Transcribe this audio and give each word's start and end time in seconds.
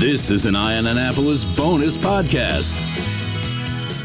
This 0.00 0.30
is 0.30 0.46
an 0.46 0.56
Eye 0.56 0.78
on 0.78 0.86
Annapolis 0.86 1.44
bonus 1.44 1.98
podcast. 1.98 2.74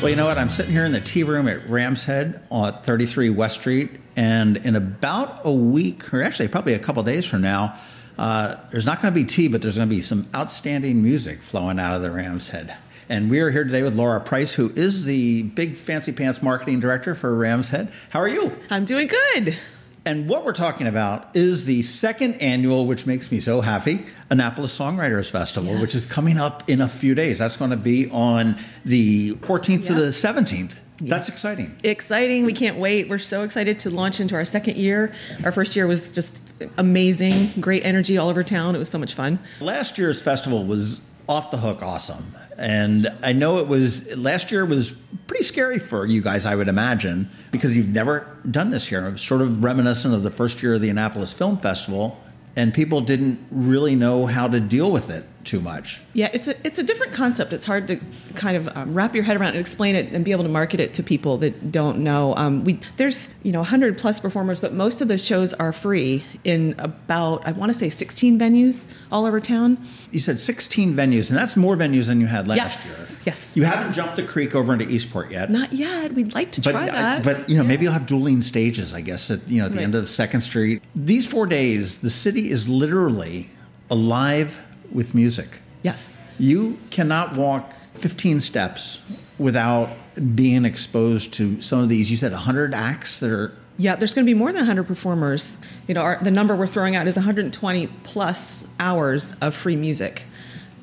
Well, 0.02 0.10
you 0.10 0.18
know 0.18 0.26
what? 0.26 0.38
I'm 0.38 0.50
sitting 0.50 0.74
here 0.74 0.84
in 0.84 0.92
the 0.92 1.00
tea 1.00 1.24
room 1.24 1.48
at 1.48 1.70
Ram's 1.70 2.04
Head 2.04 2.46
on 2.52 2.82
33 2.82 3.30
West 3.30 3.62
Street, 3.62 3.92
and 4.18 4.58
in 4.58 4.76
about 4.76 5.46
a 5.46 5.54
week, 5.54 6.14
or 6.14 6.22
actually 6.22 6.50
probably 6.50 6.74
a 6.74 6.80
couple 6.80 7.02
days 7.04 7.26
from 7.26 7.40
now, 7.40 7.80
uh, 8.18 8.58
there's 8.72 8.86
not 8.86 9.02
going 9.02 9.14
to 9.14 9.18
be 9.18 9.26
tea, 9.26 9.48
but 9.48 9.62
there's 9.62 9.78
going 9.78 9.88
to 9.88 9.96
be 9.96 10.02
some 10.02 10.28
outstanding 10.36 11.02
music 11.02 11.42
flowing 11.42 11.80
out 11.80 11.96
of 11.96 12.02
the 12.02 12.12
Ram's 12.12 12.50
Head. 12.50 12.76
And 13.08 13.32
we 13.32 13.40
are 13.40 13.50
here 13.50 13.64
today 13.64 13.82
with 13.82 13.96
Laura 13.96 14.20
Price, 14.20 14.54
who 14.54 14.74
is 14.76 15.06
the 15.06 15.44
big 15.44 15.78
fancy 15.78 16.12
pants 16.12 16.44
marketing 16.44 16.82
director 16.82 17.16
for 17.16 17.34
Ram's 17.34 17.70
Head. 17.70 17.90
How 18.10 18.20
are 18.20 18.28
you? 18.28 18.52
I'm 18.70 18.84
doing 18.84 19.08
good. 19.08 19.58
And 20.06 20.30
what 20.30 20.46
we're 20.46 20.54
talking 20.54 20.86
about 20.86 21.36
is 21.36 21.66
the 21.66 21.82
second 21.82 22.36
annual, 22.36 22.86
which 22.86 23.08
makes 23.08 23.32
me 23.32 23.40
so 23.40 23.62
happy, 23.62 24.06
Annapolis 24.30 24.78
Songwriters 24.78 25.32
Festival, 25.32 25.72
Yes. 25.72 25.82
which 25.82 25.96
is 25.96 26.06
coming 26.06 26.38
up 26.38 26.70
in 26.70 26.80
a 26.82 26.88
few 26.88 27.16
days. 27.16 27.40
That's 27.40 27.58
going 27.58 27.72
to 27.72 27.78
be 27.78 28.10
on 28.12 28.56
the 28.86 29.32
14th 29.42 29.86
to 29.86 29.94
the 29.96 30.12
17th. 30.12 30.74
That's 31.02 31.28
exciting. 31.28 31.76
Exciting. 31.84 32.46
We 32.46 32.54
can't 32.54 32.78
wait. 32.78 33.10
We're 33.10 33.18
so 33.20 33.42
excited 33.44 33.80
to 33.80 33.90
launch 33.90 34.20
into 34.20 34.36
our 34.36 34.46
second 34.46 34.78
year. 34.78 35.12
Our 35.44 35.52
first 35.52 35.76
year 35.76 35.88
was 35.88 36.10
just 36.12 36.42
amazing, 36.78 37.52
great 37.60 37.84
energy 37.86 38.18
all 38.18 38.30
over 38.30 38.44
town. 38.44 38.76
It 38.76 38.80
was 38.80 38.90
so 38.90 38.98
much 39.00 39.14
fun. 39.14 39.40
Last 39.60 39.98
year's 39.98 40.22
festival 40.22 40.64
was 40.66 41.02
off 41.28 41.52
the 41.52 41.58
hook 41.58 41.82
awesome. 41.82 42.36
And 42.58 43.08
I 43.24 43.34
know 43.34 43.58
it 43.60 43.68
was 43.68 44.16
last 44.16 44.52
year 44.52 44.66
was 44.66 44.92
pretty 45.28 45.44
scary 45.44 45.80
for 45.80 46.06
you 46.06 46.22
guys, 46.22 46.46
I 46.46 46.56
would 46.56 46.68
imagine, 46.68 47.30
because 47.52 47.76
you've 47.76 47.90
never 47.90 48.38
done 48.50 48.70
this 48.70 48.88
here. 48.88 49.06
It 49.06 49.12
was 49.12 49.22
sort 49.22 49.42
of 49.42 49.64
reminiscent 49.64 50.14
of 50.14 50.24
the 50.24 50.32
first 50.32 50.62
year 50.62 50.76
of 50.76 50.82
the 50.82 50.90
Annapolis 50.90 51.34
Film 51.34 51.58
Festival, 51.58 52.22
and 52.56 52.74
people 52.74 53.02
didn't 53.02 53.40
really 53.52 53.96
know 53.96 54.26
how 54.26 54.48
to 54.48 54.60
deal 54.60 54.92
with 54.92 55.10
it 55.10 55.26
too 55.46 55.60
much. 55.62 56.02
Yeah, 56.14 56.30
it's 56.34 56.48
a 56.48 56.56
it's 56.66 56.80
a 56.80 56.84
different 56.84 57.14
concept. 57.14 57.54
It's 57.54 57.66
hard 57.66 57.88
to 57.88 58.00
kind 58.36 58.58
of 58.58 58.68
um, 58.76 58.94
wrap 58.94 59.16
your 59.16 59.24
head 59.24 59.38
around 59.38 59.50
and 59.50 59.60
explain 59.60 59.96
it 59.96 60.12
and 60.14 60.26
be 60.26 60.32
able 60.32 60.44
to 60.44 60.50
market 60.50 60.80
it 60.80 60.94
to 60.96 61.04
people 61.04 61.38
that 61.38 61.72
don't 61.72 62.00
know. 62.00 62.36
Um, 62.36 62.64
we 62.64 62.80
there's 62.98 63.34
you 63.44 63.52
know 63.52 63.60
100 63.60 63.98
plus 63.98 64.20
performers, 64.20 64.60
but 64.60 64.74
most 64.74 65.02
of 65.02 65.08
the 65.08 65.18
shows 65.18 65.54
are 65.54 65.72
free 65.72 66.24
in 66.44 66.76
about 66.80 67.48
I 67.48 67.52
want 67.52 67.70
to 67.72 67.78
say 67.78 67.90
16 67.90 68.40
venues 68.40 68.92
all 69.12 69.26
over 69.26 69.40
town. 69.40 69.78
You 70.12 70.20
said 70.20 70.40
16 70.40 70.94
venues, 70.94 71.30
and 71.30 71.38
that's 71.38 71.56
more 71.56 71.76
venues 71.78 72.08
than 72.08 72.20
you 72.20 72.28
had 72.28 72.48
last 72.48 72.58
Yes, 72.58 73.12
year. 73.12 73.22
yes. 73.28 73.58
You 73.58 73.64
haven't 73.64 73.94
jumped 73.94 74.16
the 74.16 74.24
creek 74.24 74.56
over 74.56 74.74
into 74.74 74.90
Eastport 74.90 75.32
yet. 75.32 75.50
Not 75.50 75.72
yet. 75.72 76.14
We'd 76.14 76.34
like 76.34 76.52
to 76.54 76.62
but, 76.62 76.72
try 76.72 76.84
I- 76.84 76.90
that. 76.92 77.24
but 77.24 77.50
you 77.50 77.58
know, 77.58 77.64
maybe 77.64 77.84
you'll 77.84 77.94
have 77.94 78.06
dueling 78.08 78.42
stages. 78.42 78.94
I 78.94 79.02
guess 79.02 79.30
at 79.32 79.48
you 79.48 79.60
know 79.60 79.66
at 79.66 79.72
the 79.72 79.78
Right. 79.78 79.84
end 79.84 79.96
of 79.96 80.10
Second 80.10 80.42
Street. 80.42 80.82
These 80.96 81.28
four 81.28 81.46
days, 81.46 82.00
the 82.00 82.10
city 82.10 82.50
is 82.50 82.68
literally 82.68 83.50
alive 83.92 84.65
with 84.92 85.14
music. 85.16 85.60
yes. 85.84 86.22
You 86.38 86.78
cannot 86.90 87.38
walk 87.38 87.72
15 87.94 88.42
steps 88.42 89.00
without 89.38 89.90
being 90.36 90.66
exposed 90.66 91.34
to 91.36 91.62
some 91.62 91.80
of 91.80 91.88
these. 91.88 92.12
You 92.12 92.18
said 92.18 92.34
100 92.34 92.74
acts 92.74 93.22
that 93.22 93.32
are. 93.32 93.54
Yeah, 93.78 93.96
there's 93.96 94.14
going 94.14 94.26
to 94.26 94.30
be 94.30 94.38
more 94.38 94.52
than 94.52 94.62
100 94.62 94.84
performers. 94.84 95.58
You 95.88 95.94
know, 95.94 96.02
our, 96.02 96.22
the 96.22 96.32
number 96.32 96.54
we're 96.56 96.68
throwing 96.68 96.96
out 96.96 97.08
is 97.08 97.16
120 97.16 97.88
plus 98.04 98.68
hours 98.80 99.34
of 99.42 99.56
free 99.56 99.78
music. 99.78 100.24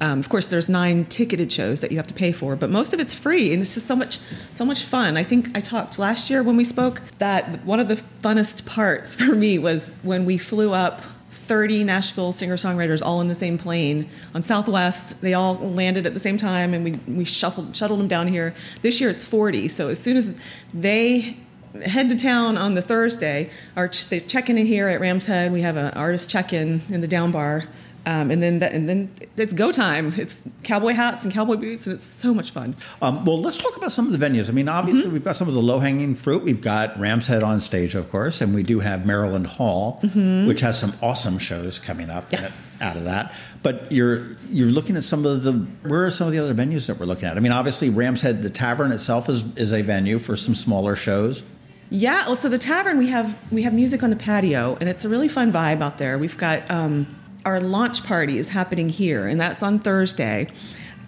Um, 0.01 0.19
of 0.19 0.29
course, 0.29 0.47
there's 0.47 0.69
nine 0.69 1.05
ticketed 1.05 1.53
shows 1.53 1.81
that 1.81 1.93
you 1.93 1.97
have 1.97 2.09
to 2.09 2.15
pay 2.15 2.33
for, 2.33 2.57
but 2.57 2.71
most 2.71 2.93
of 2.93 2.99
it's 2.99 3.15
free, 3.15 3.53
and 3.53 3.63
it's 3.63 3.75
just 3.75 3.87
so 3.87 3.95
much, 3.95 4.19
so 4.51 4.65
much 4.65 4.83
fun. 4.83 5.17
I 5.17 5.23
think 5.23 5.57
I 5.57 5.61
talked 5.61 5.99
last 5.99 6.29
year 6.29 6.43
when 6.43 6.57
we 6.57 6.65
spoke 6.65 7.01
that 7.19 7.65
one 7.65 7.79
of 7.79 7.89
the 7.89 8.03
funnest 8.21 8.67
parts 8.67 9.15
for 9.17 9.35
me 9.35 9.59
was 9.59 9.95
when 10.03 10.25
we 10.25 10.39
flew 10.39 10.73
up 10.73 11.03
30 11.33 11.85
Nashville 11.85 12.33
singer-songwriters 12.33 13.05
all 13.05 13.21
in 13.21 13.29
the 13.29 13.35
same 13.35 13.59
plane 13.59 14.09
on 14.35 14.43
Southwest. 14.43 15.21
They 15.21 15.35
all 15.35 15.55
landed 15.55 16.07
at 16.07 16.15
the 16.15 16.21
same 16.21 16.37
time, 16.37 16.75
and 16.75 16.85
we 16.85 16.93
we 17.13 17.25
shuffled 17.25 17.75
shuttled 17.75 18.01
them 18.01 18.09
down 18.09 18.29
here. 18.29 18.55
This 18.83 19.01
year 19.01 19.11
it's 19.11 19.25
40, 19.25 19.69
so 19.69 19.89
as 19.89 19.99
soon 19.99 20.17
as 20.17 20.35
they 20.73 21.37
head 21.85 22.09
to 22.11 22.17
town 22.17 22.57
on 22.57 22.75
the 22.75 22.83
Thursday. 22.83 23.51
Our 23.77 23.89
ch- 23.89 24.09
they 24.09 24.21
check 24.21 24.51
in 24.51 24.57
here 24.59 24.89
at 24.89 25.01
Ram's 25.01 25.27
Head. 25.27 25.53
We 25.53 25.63
have 25.63 25.77
an 25.77 25.93
artist 25.95 26.29
check 26.29 26.53
in 26.53 26.83
in 26.91 27.01
the 27.01 27.09
down 27.09 27.33
bar, 27.33 27.65
um, 28.07 28.31
and 28.31 28.43
then 28.43 28.59
that, 28.61 28.73
and 28.73 28.89
then 28.89 29.11
it's 29.37 29.53
go 29.53 29.71
time. 29.73 30.13
It's 30.17 30.43
cowboy 30.65 30.93
hats 30.93 31.25
and 31.25 31.33
cowboy 31.33 31.57
boots, 31.57 31.87
and 31.87 31.95
it's 31.95 32.05
so 32.05 32.35
much 32.35 32.51
fun. 32.51 32.75
Um, 33.01 33.25
well, 33.25 33.41
let's 33.41 33.57
talk 33.57 33.77
about 33.77 33.93
some 33.93 34.13
of 34.13 34.19
the 34.19 34.25
venues. 34.27 34.49
I 34.49 34.53
mean, 34.53 34.69
obviously, 34.69 35.05
Mm-hmm. 35.05 35.13
we've 35.13 35.25
got 35.25 35.37
some 35.37 35.49
of 35.49 35.55
the 35.55 35.63
low 35.63 35.79
hanging 35.79 36.15
fruit. 36.15 36.43
We've 36.43 36.61
got 36.61 36.99
Ram's 36.99 37.27
Head 37.27 37.43
on 37.43 37.61
stage, 37.61 37.95
of 37.95 38.11
course, 38.11 38.41
and 38.41 38.55
we 38.55 38.63
do 38.63 38.81
have 38.81 39.07
Maryland 39.07 39.47
Hall, 39.47 40.01
which 40.47 40.61
has 40.61 40.79
some 40.79 40.93
awesome 41.03 41.39
shows 41.39 41.79
coming 41.79 42.11
up 42.11 42.25
Mm-hmm. 42.31 42.43
Yes. 42.43 42.83
out 42.83 42.97
of 42.97 43.05
that. 43.05 43.35
But 43.63 43.93
you're 43.93 44.27
you're 44.51 44.71
looking 44.71 44.97
at 44.97 45.05
some 45.05 45.25
of 45.25 45.45
the 45.45 45.53
where 45.87 46.05
are 46.05 46.11
some 46.11 46.27
of 46.27 46.33
the 46.33 46.41
other 46.41 46.55
venues 46.55 46.89
that 46.89 46.99
we're 46.99 47.07
looking 47.07 47.29
at? 47.29 47.37
I 47.37 47.41
mean, 47.41 47.53
obviously, 47.53 47.91
Ram's 47.91 48.21
Head, 48.23 48.43
the 48.43 48.51
tavern 48.51 48.91
itself 48.91 49.29
is 49.29 49.45
is 49.57 49.73
a 49.73 49.83
venue 49.83 50.19
for 50.19 50.37
some 50.37 50.55
smaller 50.57 50.97
shows. 50.97 51.45
Yeah. 51.91 52.27
Well, 52.27 52.35
so 52.37 52.49
the 52.49 52.59
tavern 52.59 52.99
we 52.99 53.09
have 53.09 53.39
we 53.53 53.63
have 53.63 53.73
music 53.75 54.03
on 54.03 54.11
the 54.11 54.17
patio, 54.17 54.77
and 54.81 54.89
it's 54.89 55.05
a 55.05 55.09
really 55.09 55.29
fun 55.29 55.53
vibe 55.53 55.81
out 55.81 55.99
there. 55.99 56.19
We've 56.19 56.37
got 56.39 56.69
um, 56.71 57.07
our 57.45 57.61
launch 57.61 58.05
party 58.05 58.39
is 58.39 58.49
happening 58.49 58.89
here, 58.89 59.27
and 59.27 59.41
that's 59.41 59.63
on 59.63 59.79
Thursday. 59.79 60.49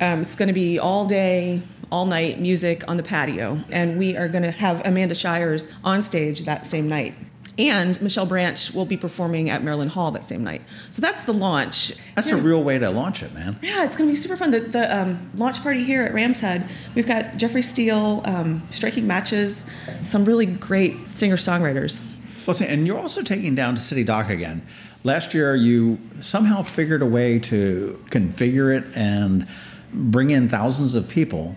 Um, 0.00 0.22
it's 0.22 0.34
going 0.37 0.49
to 0.49 0.55
be 0.55 0.78
all 0.78 1.06
day, 1.06 1.62
all 1.93 2.06
night 2.06 2.41
music 2.41 2.89
on 2.89 2.97
the 2.97 3.03
patio, 3.03 3.61
and 3.71 3.99
we 3.99 4.17
are 4.17 4.28
going 4.28 4.43
to 4.43 4.50
have 4.50 4.84
Amanda 4.87 5.15
Shires 5.15 5.72
on 5.84 6.03
stage 6.03 6.45
that 6.45 6.67
same 6.67 6.89
night. 6.89 7.15
And 7.56 8.00
Michelle 8.03 8.27
Branch 8.27 8.72
will 8.75 8.84
be 8.84 8.97
performing 8.97 9.49
at 9.49 9.62
Maryland 9.62 9.93
Hall 9.93 10.11
that 10.11 10.25
same 10.25 10.43
night. 10.43 10.62
So 10.91 11.00
that's 11.00 11.22
the 11.22 11.33
launch. 11.33 11.93
That's 12.17 12.28
Yeah. 12.28 12.34
a 12.34 12.41
real 12.41 12.65
way 12.65 12.81
to 12.81 12.91
launch 12.91 13.22
it, 13.22 13.33
man. 13.33 13.56
Yeah, 13.62 13.84
it's 13.84 13.95
going 13.95 14.09
to 14.11 14.12
be 14.12 14.16
super 14.21 14.37
fun. 14.37 14.51
The, 14.51 14.59
the 14.59 14.97
um, 15.03 15.31
launch 15.37 15.62
party 15.62 15.84
here 15.84 16.03
at 16.03 16.12
Ram's 16.12 16.41
Head, 16.41 16.69
we've 16.97 17.06
got 17.06 17.37
Jeffrey 17.37 17.62
Steele 17.62 18.22
um, 18.25 18.65
striking 18.71 19.06
matches, 19.06 19.66
some 20.05 20.25
really 20.25 20.47
great 20.47 21.12
singer 21.12 21.37
songwriters. 21.37 22.05
Listen, 22.49 22.66
and 22.66 22.89
you're 22.89 22.99
also 22.99 23.22
taking 23.22 23.55
down 23.55 23.77
to 23.77 23.81
City 23.81 24.03
Dock 24.03 24.31
again. 24.31 24.66
Last 25.06 25.34
year, 25.34 25.54
you 25.54 25.98
somehow 26.20 26.62
figured 26.62 27.03
a 27.03 27.06
way 27.06 27.38
to 27.41 28.03
configure 28.09 28.75
it 28.75 28.97
and 28.97 29.47
bring 29.92 30.31
in 30.31 30.48
thousands 30.48 30.94
of 30.94 31.10
people 31.10 31.56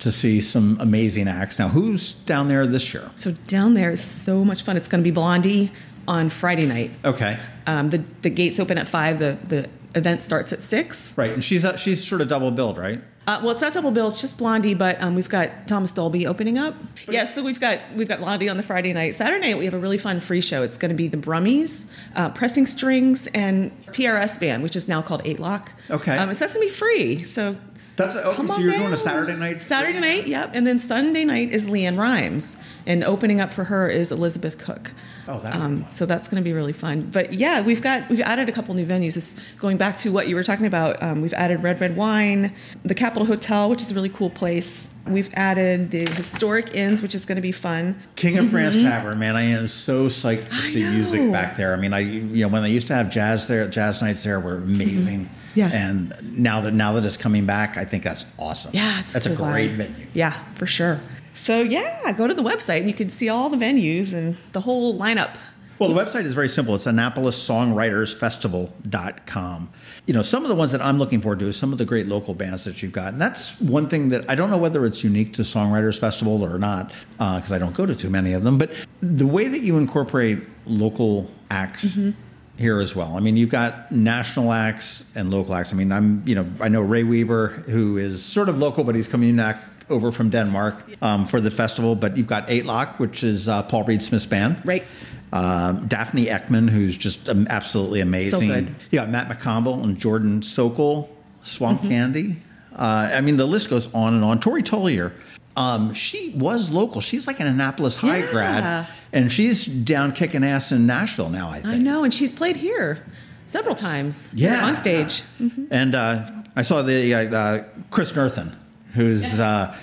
to 0.00 0.10
see 0.10 0.40
some 0.40 0.76
amazing 0.80 1.28
acts. 1.28 1.60
Now, 1.60 1.68
who's 1.68 2.14
down 2.14 2.48
there 2.48 2.66
this 2.66 2.92
year? 2.92 3.08
So 3.14 3.30
down 3.46 3.74
there 3.74 3.92
is 3.92 4.02
so 4.02 4.44
much 4.44 4.64
fun. 4.64 4.76
It's 4.76 4.88
going 4.88 5.00
to 5.00 5.04
be 5.04 5.12
Blondie 5.12 5.70
on 6.08 6.28
Friday 6.28 6.66
night. 6.66 6.90
Okay, 7.04 7.38
Um, 7.68 7.90
the 7.90 7.98
the 8.22 8.30
gates 8.30 8.58
open 8.58 8.78
at 8.78 8.88
five. 8.88 9.20
The 9.20 9.38
the 9.46 9.68
event 9.94 10.22
starts 10.22 10.52
at 10.52 10.62
six. 10.62 11.16
right, 11.16 11.30
and 11.30 11.42
she's 11.44 11.64
uh, 11.64 11.76
she's 11.76 12.02
sort 12.02 12.20
of 12.20 12.26
double 12.26 12.50
billed, 12.50 12.78
right? 12.78 13.00
Uh, 13.28 13.38
well, 13.42 13.50
it's 13.50 13.60
not 13.60 13.74
double 13.74 13.90
bill. 13.90 14.08
It's 14.08 14.22
just 14.22 14.38
Blondie, 14.38 14.72
but 14.72 14.98
um, 15.02 15.14
we've 15.14 15.28
got 15.28 15.68
Thomas 15.68 15.92
Dolby 15.92 16.26
opening 16.26 16.56
up. 16.56 16.74
Yeah, 17.10 17.26
so 17.26 17.42
we've 17.42 17.60
got 17.60 17.78
we've 17.94 18.08
got 18.08 18.20
Blondie 18.20 18.48
on 18.48 18.56
the 18.56 18.62
Friday 18.62 18.94
night. 18.94 19.16
Saturday 19.16 19.48
night 19.48 19.58
we 19.58 19.66
have 19.66 19.74
a 19.74 19.78
really 19.78 19.98
fun 19.98 20.20
free 20.20 20.40
show. 20.40 20.62
It's 20.62 20.78
going 20.78 20.88
to 20.88 20.94
be 20.94 21.08
the 21.08 21.18
Brummies, 21.18 21.88
uh, 22.16 22.30
Pressing 22.30 22.64
Strings, 22.64 23.26
and 23.28 23.70
PRS 23.88 24.40
band, 24.40 24.62
which 24.62 24.76
is 24.76 24.88
now 24.88 25.02
called 25.02 25.22
Eightlock. 25.24 25.68
Okay. 25.90 26.16
um, 26.16 26.32
so 26.32 26.42
that's 26.42 26.54
going 26.54 26.66
to 26.66 26.72
be 26.72 26.78
free. 26.78 27.22
So 27.22 27.54
That's 27.98 28.16
okay. 28.16 28.36
Come 28.36 28.46
So 28.46 28.58
you're 28.58 28.72
doing 28.74 28.92
a 28.92 28.96
Saturday 28.96 29.34
night. 29.34 29.60
Saturday 29.60 29.98
night, 30.00 30.26
yep. 30.26 30.52
And 30.54 30.66
then 30.66 30.78
Sunday 30.78 31.24
night 31.24 31.50
is 31.50 31.66
LeAnn 31.66 31.98
Rimes. 31.98 32.56
And 32.86 33.02
opening 33.04 33.40
up 33.40 33.52
for 33.52 33.64
her 33.64 33.88
is 33.88 34.12
Elizabeth 34.12 34.56
Cook. 34.56 34.92
Oh, 35.26 35.40
that- 35.40 35.54
um, 35.54 35.84
so 35.90 36.06
that's 36.06 36.28
going 36.28 36.42
to 36.42 36.48
be 36.48 36.54
really 36.54 36.72
fun. 36.72 37.10
But 37.12 37.34
yeah, 37.34 37.60
we've 37.60 37.82
got 37.82 38.08
we've 38.08 38.20
added 38.22 38.48
a 38.48 38.52
couple 38.52 38.72
new 38.74 38.86
venues. 38.86 39.14
This, 39.14 39.38
going 39.58 39.76
back 39.76 39.96
to 39.98 40.12
what 40.12 40.28
you 40.28 40.36
were 40.36 40.44
talking 40.44 40.64
about, 40.66 41.02
um, 41.02 41.20
we've 41.20 41.34
added 41.34 41.62
Red 41.62 41.80
Red 41.80 41.96
Wine, 41.96 42.54
the 42.84 42.94
Capitol 42.94 43.26
Hotel, 43.26 43.68
which 43.68 43.82
is 43.82 43.90
a 43.90 43.94
really 43.94 44.08
cool 44.08 44.30
place. 44.30 44.88
We've 45.08 45.30
added 45.34 45.90
the 45.90 46.06
Historic 46.10 46.74
Inns, 46.74 47.02
which 47.02 47.14
is 47.14 47.24
going 47.24 47.36
to 47.36 47.42
be 47.42 47.52
fun. 47.52 48.00
King 48.16 48.38
of 48.38 48.50
France 48.50 48.74
Tavern, 48.74 49.18
man, 49.18 49.36
I 49.36 49.42
am 49.42 49.68
so 49.68 50.06
psyched 50.06 50.48
to 50.48 50.54
see 50.54 50.82
music 50.84 51.32
back 51.32 51.56
there. 51.56 51.72
I 51.72 51.76
mean, 51.76 51.92
I 51.92 52.00
you 52.00 52.42
know 52.42 52.48
when 52.48 52.62
they 52.62 52.70
used 52.70 52.86
to 52.88 52.94
have 52.94 53.10
jazz 53.10 53.48
there, 53.48 53.68
jazz 53.68 54.00
nights 54.02 54.22
there 54.22 54.40
were 54.40 54.58
amazing. 54.58 55.26
Mm-hmm. 55.26 55.58
Yeah. 55.58 55.70
And 55.72 56.38
now 56.38 56.60
that 56.60 56.72
now 56.72 56.92
that 56.92 57.04
it's 57.04 57.16
coming 57.16 57.46
back, 57.46 57.76
I 57.76 57.84
think 57.84 58.04
that's 58.04 58.26
awesome. 58.38 58.72
Yeah, 58.74 59.00
it's 59.00 59.12
that's 59.12 59.26
a 59.26 59.34
great 59.34 59.72
venue. 59.72 60.06
Yeah, 60.14 60.32
for 60.54 60.66
sure. 60.66 61.00
So 61.34 61.62
yeah, 61.62 62.12
go 62.12 62.26
to 62.26 62.34
the 62.34 62.42
website 62.42 62.80
and 62.80 62.88
you 62.88 62.94
can 62.94 63.08
see 63.08 63.28
all 63.28 63.48
the 63.48 63.56
venues 63.56 64.12
and 64.12 64.36
the 64.52 64.60
whole 64.60 64.98
lineup. 64.98 65.36
Well, 65.78 65.88
the 65.88 65.94
website 65.94 66.24
is 66.24 66.34
very 66.34 66.48
simple. 66.48 66.74
It's 66.74 66.86
AnnapolisSongwritersFestival.com. 66.86 69.70
You 70.06 70.14
know, 70.14 70.22
some 70.22 70.42
of 70.42 70.48
the 70.48 70.56
ones 70.56 70.72
that 70.72 70.82
I'm 70.82 70.98
looking 70.98 71.20
forward 71.20 71.38
to 71.38 71.44
is 71.46 71.56
some 71.56 71.70
of 71.70 71.78
the 71.78 71.84
great 71.84 72.08
local 72.08 72.34
bands 72.34 72.64
that 72.64 72.82
you've 72.82 72.90
got. 72.90 73.12
And 73.12 73.22
that's 73.22 73.60
one 73.60 73.88
thing 73.88 74.08
that 74.08 74.28
I 74.28 74.34
don't 74.34 74.50
know 74.50 74.58
whether 74.58 74.84
it's 74.84 75.04
unique 75.04 75.34
to 75.34 75.42
Songwriters 75.42 76.00
Festival 76.00 76.44
or 76.44 76.58
not, 76.58 76.92
uh, 77.20 77.36
because 77.36 77.52
I 77.52 77.58
don't 77.58 77.74
go 77.74 77.86
to 77.86 77.94
too 77.94 78.10
many 78.10 78.32
of 78.32 78.42
them. 78.42 78.58
But 78.58 78.72
the 79.00 79.26
way 79.26 79.46
that 79.46 79.60
you 79.60 79.78
incorporate 79.78 80.40
local 80.66 81.30
acts 81.50 81.84
mm-hmm. 81.84 82.10
here 82.56 82.80
as 82.80 82.96
well. 82.96 83.16
I 83.16 83.20
mean, 83.20 83.36
you've 83.36 83.50
got 83.50 83.92
national 83.92 84.52
acts 84.52 85.04
and 85.14 85.30
local 85.30 85.54
acts. 85.54 85.72
I 85.72 85.76
mean, 85.76 85.92
I'm, 85.92 86.24
you 86.26 86.34
know, 86.34 86.44
I 86.60 86.66
know 86.68 86.80
Ray 86.80 87.04
Weaver, 87.04 87.46
who 87.48 87.98
is 87.98 88.24
sort 88.24 88.48
of 88.48 88.58
local, 88.58 88.82
but 88.82 88.96
he's 88.96 89.06
coming 89.06 89.36
back 89.36 89.58
over 89.90 90.12
from 90.12 90.30
Denmark 90.30 90.76
um, 91.02 91.24
for 91.24 91.40
the 91.40 91.50
festival. 91.50 91.94
But 91.94 92.16
you've 92.16 92.26
got 92.26 92.48
Eightlock, 92.48 92.98
which 92.98 93.22
is 93.24 93.48
uh, 93.48 93.62
Paul 93.64 93.84
Reed 93.84 94.02
Smith's 94.02 94.26
band. 94.26 94.60
Right. 94.64 94.84
Um, 95.32 95.86
Daphne 95.86 96.26
Eckman, 96.26 96.70
who's 96.70 96.96
just 96.96 97.28
um, 97.28 97.46
absolutely 97.50 98.00
amazing. 98.00 98.40
So 98.40 98.46
good. 98.46 98.74
You 98.90 98.98
got 98.98 99.10
Matt 99.10 99.28
McConville 99.28 99.82
and 99.84 99.98
Jordan 99.98 100.42
Sokol 100.42 101.10
Swamp 101.42 101.82
Candy. 101.82 102.36
Uh, 102.74 103.10
I 103.12 103.20
mean, 103.20 103.36
the 103.36 103.46
list 103.46 103.68
goes 103.70 103.92
on 103.92 104.14
and 104.14 104.24
on. 104.24 104.40
Tori 104.40 104.62
Tollier, 104.62 105.12
um, 105.56 105.92
she 105.92 106.30
was 106.36 106.70
local. 106.70 107.00
She's 107.00 107.26
like 107.26 107.40
an 107.40 107.46
Annapolis 107.46 107.96
High 107.96 108.18
Yeah. 108.18 108.30
grad, 108.30 108.86
and 109.12 109.30
she's 109.32 109.66
down 109.66 110.12
kicking 110.12 110.44
ass 110.44 110.72
in 110.72 110.86
Nashville 110.86 111.28
now. 111.28 111.50
I 111.50 111.60
think. 111.60 111.74
I 111.74 111.78
know, 111.78 112.04
and 112.04 112.14
she's 112.14 112.30
played 112.32 112.56
here 112.56 113.04
several 113.46 113.74
times. 113.74 114.32
Yeah. 114.34 114.64
on 114.64 114.76
stage. 114.76 115.22
And 115.70 115.94
uh, 115.94 116.24
I 116.56 116.62
saw 116.62 116.82
the 116.82 117.14
uh, 117.14 117.36
uh, 117.36 117.64
Chris 117.90 118.12
Nerthen, 118.12 118.54
who's 118.94 119.38
uh, 119.40 119.76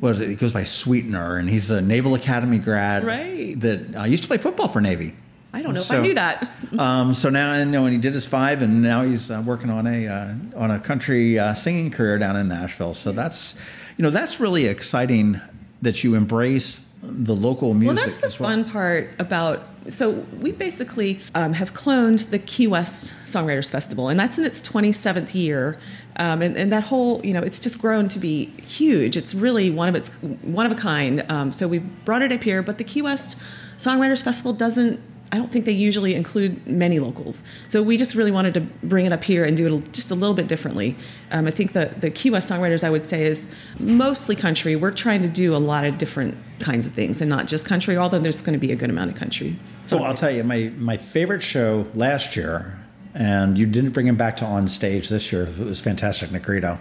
what 0.00 0.10
is 0.12 0.20
it? 0.20 0.28
He 0.28 0.34
goes 0.34 0.52
by 0.52 0.64
Sweetener, 0.64 1.36
and 1.36 1.48
he's 1.48 1.70
a 1.70 1.80
Naval 1.80 2.14
Academy 2.14 2.58
grad. 2.58 3.04
Right. 3.04 3.58
That 3.60 3.94
uh, 3.96 4.04
used 4.04 4.22
to 4.22 4.28
play 4.28 4.38
football 4.38 4.68
for 4.68 4.80
Navy. 4.80 5.14
I 5.52 5.62
don't 5.62 5.74
know 5.74 5.80
So- 5.80 5.94
if 5.96 6.00
I 6.00 6.06
knew 6.06 6.14
that. 6.14 6.50
Um, 6.78 7.14
so 7.14 7.28
now, 7.30 7.58
you 7.58 7.64
know, 7.64 7.84
and 7.84 7.92
he 7.92 7.98
did 7.98 8.14
his 8.14 8.24
five, 8.26 8.62
and 8.62 8.80
now 8.80 9.02
he's 9.02 9.28
uh, 9.30 9.42
working 9.44 9.70
on 9.70 9.86
a 9.88 10.06
uh, 10.06 10.34
on 10.54 10.70
a 10.70 10.78
country 10.78 11.36
uh, 11.38 11.54
singing 11.54 11.90
career 11.90 12.16
down 12.16 12.36
in 12.36 12.46
Nashville. 12.48 12.94
So 12.94 13.10
that's, 13.10 13.56
you 13.98 14.04
know, 14.04 14.10
that's 14.10 14.38
really 14.38 14.66
exciting 14.66 15.40
that 15.82 16.04
you 16.04 16.14
embrace 16.14 16.86
the 17.02 17.34
local 17.34 17.74
music. 17.74 17.96
Well, 17.96 18.04
that's 18.06 18.18
the 18.18 18.26
as 18.26 18.38
well. 18.40 18.50
fun 18.50 18.70
part 18.70 19.10
about. 19.18 19.64
So 19.88 20.10
we 20.40 20.52
basically 20.52 21.20
um, 21.34 21.54
have 21.54 21.72
cloned 21.72 22.30
the 22.30 22.38
Key 22.38 22.68
West 22.68 23.12
Songwriters 23.24 23.70
Festival, 23.70 24.08
and 24.08 24.20
that's 24.20 24.38
in 24.38 24.44
its 24.44 24.60
27th 24.62 25.34
year. 25.34 25.78
Um, 26.16 26.42
and, 26.42 26.56
and 26.56 26.72
that 26.72 26.84
whole, 26.84 27.24
you 27.24 27.32
know, 27.32 27.40
it's 27.40 27.58
just 27.58 27.78
grown 27.80 28.08
to 28.08 28.18
be 28.18 28.46
huge. 28.62 29.16
It's 29.16 29.34
really 29.34 29.70
one 29.70 29.88
of 29.88 29.94
its 29.94 30.10
one 30.42 30.66
of 30.66 30.72
a 30.72 30.74
kind. 30.74 31.24
Um, 31.30 31.52
so 31.52 31.68
we 31.68 31.78
brought 31.78 32.22
it 32.22 32.32
up 32.32 32.42
here, 32.42 32.62
but 32.62 32.78
the 32.78 32.84
Key 32.84 33.02
West 33.02 33.38
Songwriters 33.76 34.22
Festival 34.22 34.52
doesn't. 34.52 35.00
I 35.32 35.36
don't 35.36 35.52
think 35.52 35.64
they 35.64 35.70
usually 35.72 36.16
include 36.16 36.66
many 36.66 36.98
locals. 36.98 37.44
So 37.68 37.84
we 37.84 37.96
just 37.96 38.16
really 38.16 38.32
wanted 38.32 38.52
to 38.54 38.62
bring 38.82 39.06
it 39.06 39.12
up 39.12 39.22
here 39.22 39.44
and 39.44 39.56
do 39.56 39.76
it 39.76 39.92
just 39.92 40.10
a 40.10 40.16
little 40.16 40.34
bit 40.34 40.48
differently. 40.48 40.96
Um, 41.30 41.46
I 41.46 41.52
think 41.52 41.72
the, 41.72 41.94
the 42.00 42.10
Key 42.10 42.30
West 42.30 42.50
songwriters, 42.50 42.82
I 42.82 42.90
would 42.90 43.04
say, 43.04 43.22
is 43.22 43.48
mostly 43.78 44.34
country. 44.34 44.74
We're 44.74 44.90
trying 44.90 45.22
to 45.22 45.28
do 45.28 45.54
a 45.54 45.58
lot 45.58 45.84
of 45.84 45.98
different 45.98 46.36
kinds 46.58 46.84
of 46.84 46.92
things 46.94 47.20
and 47.20 47.30
not 47.30 47.46
just 47.46 47.64
country, 47.64 47.96
although 47.96 48.18
there's 48.18 48.42
going 48.42 48.54
to 48.54 48.58
be 48.58 48.72
a 48.72 48.76
good 48.76 48.90
amount 48.90 49.12
of 49.12 49.16
country. 49.16 49.56
So 49.84 49.98
I'll 49.98 50.14
tell 50.14 50.32
you, 50.32 50.42
my 50.42 50.72
my 50.76 50.96
favorite 50.96 51.44
show 51.44 51.86
last 51.94 52.34
year, 52.34 52.79
and 53.14 53.58
you 53.58 53.66
didn't 53.66 53.90
bring 53.90 54.06
him 54.06 54.16
back 54.16 54.36
to 54.38 54.44
on 54.44 54.68
stage 54.68 55.08
this 55.08 55.32
year. 55.32 55.42
It 55.44 55.58
was 55.58 55.80
Fantastic 55.80 56.30
Negrito. 56.30 56.78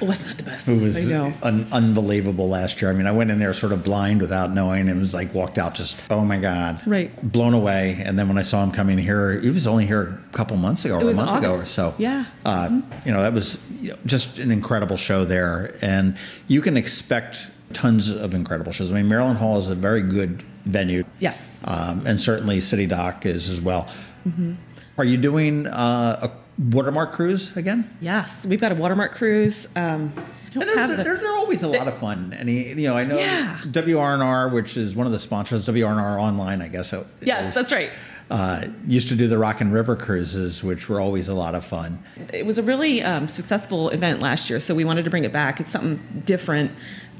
Oh, 0.00 0.06
wasn't 0.06 0.30
that 0.36 0.44
the 0.44 0.50
best? 0.50 0.66
It 0.66 0.82
was 0.82 0.96
I 1.06 1.08
know. 1.08 1.32
un- 1.44 1.68
unbelievable 1.70 2.48
last 2.48 2.82
year. 2.82 2.90
I 2.90 2.94
mean, 2.94 3.06
I 3.06 3.12
went 3.12 3.30
in 3.30 3.38
there 3.38 3.54
sort 3.54 3.70
of 3.72 3.84
blind 3.84 4.20
without 4.20 4.50
knowing, 4.52 4.88
and 4.88 4.98
was 4.98 5.14
like 5.14 5.32
walked 5.34 5.56
out 5.56 5.76
just 5.76 5.96
oh 6.10 6.24
my 6.24 6.38
god, 6.38 6.80
Right. 6.84 7.12
blown 7.30 7.54
away. 7.54 8.02
And 8.04 8.18
then 8.18 8.26
when 8.26 8.38
I 8.38 8.42
saw 8.42 8.64
him 8.64 8.72
coming 8.72 8.98
here, 8.98 9.38
he 9.40 9.50
was 9.50 9.68
only 9.68 9.86
here 9.86 10.20
a 10.28 10.32
couple 10.36 10.56
months 10.56 10.84
ago, 10.84 10.98
or 10.98 11.04
was 11.04 11.16
a 11.16 11.24
month 11.24 11.44
ago 11.44 11.54
or 11.54 11.64
so. 11.64 11.94
Yeah. 11.96 12.24
uh, 12.44 12.80
you 13.04 13.12
know 13.12 13.22
that 13.22 13.32
was 13.32 13.56
you 13.78 13.90
know, 13.90 13.96
just 14.04 14.40
an 14.40 14.50
incredible 14.50 14.96
show 14.96 15.24
there, 15.24 15.72
and 15.80 16.16
you 16.48 16.60
can 16.60 16.76
expect 16.76 17.48
tons 17.72 18.10
of 18.10 18.34
incredible 18.34 18.72
shows. 18.72 18.90
I 18.90 18.96
mean, 18.96 19.06
Maryland 19.06 19.38
Hall 19.38 19.58
is 19.58 19.68
a 19.68 19.76
very 19.76 20.02
good 20.02 20.42
venue. 20.64 21.04
Yes. 21.20 21.62
um, 21.68 22.04
and 22.04 22.20
certainly 22.20 22.58
City 22.58 22.86
Dock 22.86 23.26
is 23.26 23.48
as 23.48 23.60
well. 23.60 23.86
Mm-hmm. 24.26 24.54
Are 24.98 25.04
you 25.04 25.16
doing 25.16 25.66
uh, 25.66 26.18
a 26.28 26.30
watermark 26.70 27.12
cruise 27.12 27.56
again? 27.56 27.88
Yes, 28.00 28.46
we've 28.46 28.60
got 28.60 28.72
a 28.72 28.74
watermark 28.74 29.14
cruise. 29.14 29.66
Um, 29.74 30.12
And 30.54 30.62
they're, 30.62 31.16
the, 31.16 31.26
always 31.38 31.62
a 31.62 31.68
lot 31.68 31.88
of 31.88 31.96
fun. 31.98 32.34
And 32.38 32.46
he, 32.48 32.68
you 32.70 32.88
know, 32.88 32.96
I 32.96 33.04
know 33.04 33.16
Yeah. 33.18 33.58
WRNR, 33.66 34.52
which 34.52 34.76
is 34.76 34.94
one 34.94 35.06
of 35.06 35.12
the 35.12 35.18
sponsors, 35.18 35.66
WRNR 35.66 36.20
Online, 36.20 36.60
I 36.60 36.68
guess. 36.68 36.92
it 36.92 37.06
yes, 37.22 37.48
is, 37.48 37.54
that's 37.54 37.72
right. 37.72 37.90
Uh, 38.30 38.66
used 38.86 39.08
to 39.08 39.14
do 39.16 39.28
the 39.28 39.38
Rock 39.38 39.60
and 39.62 39.72
River 39.72 39.96
cruises, 39.96 40.62
which 40.62 40.88
were 40.88 41.00
always 41.00 41.28
a 41.28 41.34
lot 41.34 41.54
of 41.54 41.64
fun. 41.64 42.02
It 42.32 42.44
was 42.46 42.58
a 42.58 42.62
really 42.62 43.02
um, 43.02 43.28
successful 43.28 43.88
event 43.90 44.20
last 44.20 44.48
year, 44.50 44.60
so 44.60 44.74
we 44.74 44.84
wanted 44.84 45.04
to 45.04 45.10
bring 45.10 45.24
it 45.24 45.32
back. 45.32 45.58
It's 45.60 45.72
something 45.72 46.22
different. 46.24 46.70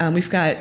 Um, 0.00 0.14
we've 0.14 0.30
got 0.30 0.56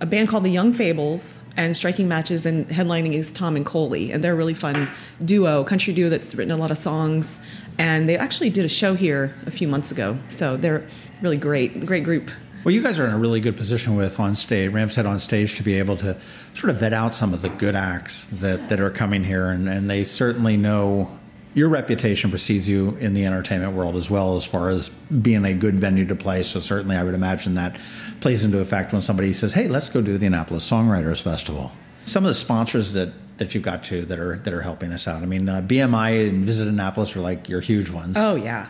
a 0.00 0.06
band 0.06 0.28
called 0.28 0.44
the 0.44 0.50
Young 0.50 0.72
Fables 0.72 1.40
and 1.56 1.76
Striking 1.76 2.08
Matches, 2.08 2.46
and 2.46 2.68
headlining 2.68 3.14
is 3.14 3.32
Tom 3.32 3.56
and 3.56 3.64
Coley, 3.64 4.12
and 4.12 4.22
they're 4.22 4.34
a 4.34 4.36
really 4.36 4.54
fun 4.54 4.88
duo, 5.24 5.64
country 5.64 5.94
duo 5.94 6.08
that's 6.08 6.34
written 6.34 6.52
a 6.52 6.56
lot 6.56 6.70
of 6.70 6.78
songs. 6.78 7.40
And 7.78 8.08
they 8.08 8.16
actually 8.16 8.50
did 8.50 8.64
a 8.64 8.68
show 8.68 8.94
here 8.94 9.34
a 9.46 9.50
few 9.50 9.68
months 9.68 9.90
ago, 9.90 10.18
so 10.28 10.56
they're 10.56 10.86
really 11.22 11.38
great, 11.38 11.84
great 11.86 12.04
group. 12.04 12.30
Well, 12.64 12.74
you 12.74 12.82
guys 12.82 12.98
are 12.98 13.06
in 13.06 13.12
a 13.12 13.18
really 13.18 13.40
good 13.40 13.56
position 13.56 13.94
with 13.94 14.18
on 14.18 14.34
stage, 14.34 14.72
Ram's 14.72 14.96
Head 14.96 15.06
on 15.06 15.20
stage, 15.20 15.56
to 15.56 15.62
be 15.62 15.78
able 15.78 15.96
to 15.98 16.18
sort 16.54 16.70
of 16.70 16.78
vet 16.78 16.92
out 16.92 17.14
some 17.14 17.32
of 17.32 17.40
the 17.40 17.48
good 17.48 17.76
acts 17.76 18.26
that, 18.32 18.68
that 18.70 18.80
are 18.80 18.90
coming 18.90 19.22
here, 19.22 19.50
and, 19.50 19.68
and 19.68 19.88
they 19.88 20.02
certainly 20.02 20.56
know 20.56 21.15
your 21.56 21.70
reputation 21.70 22.28
precedes 22.28 22.68
you 22.68 22.94
in 23.00 23.14
the 23.14 23.24
entertainment 23.24 23.72
world 23.72 23.96
as 23.96 24.10
well 24.10 24.36
as 24.36 24.44
far 24.44 24.68
as 24.68 24.90
being 24.90 25.42
a 25.46 25.54
good 25.54 25.76
venue 25.80 26.04
to 26.04 26.14
play. 26.14 26.42
So 26.42 26.60
certainly, 26.60 26.96
I 26.96 27.02
would 27.02 27.14
imagine 27.14 27.54
that 27.54 27.78
plays 28.20 28.44
into 28.44 28.58
effect 28.60 28.92
when 28.92 29.00
somebody 29.00 29.32
says, 29.32 29.54
"Hey, 29.54 29.66
let's 29.66 29.88
go 29.88 30.02
do 30.02 30.18
the 30.18 30.26
Annapolis 30.26 30.68
Songwriters 30.70 31.22
Festival." 31.22 31.72
Some 32.04 32.24
of 32.24 32.28
the 32.28 32.34
sponsors 32.34 32.92
that 32.92 33.08
that 33.38 33.54
you've 33.54 33.64
got 33.64 33.82
too 33.82 34.02
that 34.02 34.18
are 34.18 34.36
that 34.44 34.52
are 34.52 34.60
helping 34.60 34.90
this 34.90 35.08
out. 35.08 35.22
I 35.22 35.26
mean, 35.26 35.48
uh, 35.48 35.62
BMI 35.62 36.28
and 36.28 36.44
Visit 36.44 36.68
Annapolis 36.68 37.16
are 37.16 37.20
like 37.20 37.48
your 37.48 37.60
huge 37.62 37.88
ones. 37.90 38.16
Oh 38.18 38.34
yeah, 38.36 38.66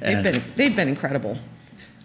they've 0.00 0.16
And- 0.16 0.24
been 0.24 0.42
they've 0.56 0.74
been 0.76 0.88
incredible. 0.88 1.36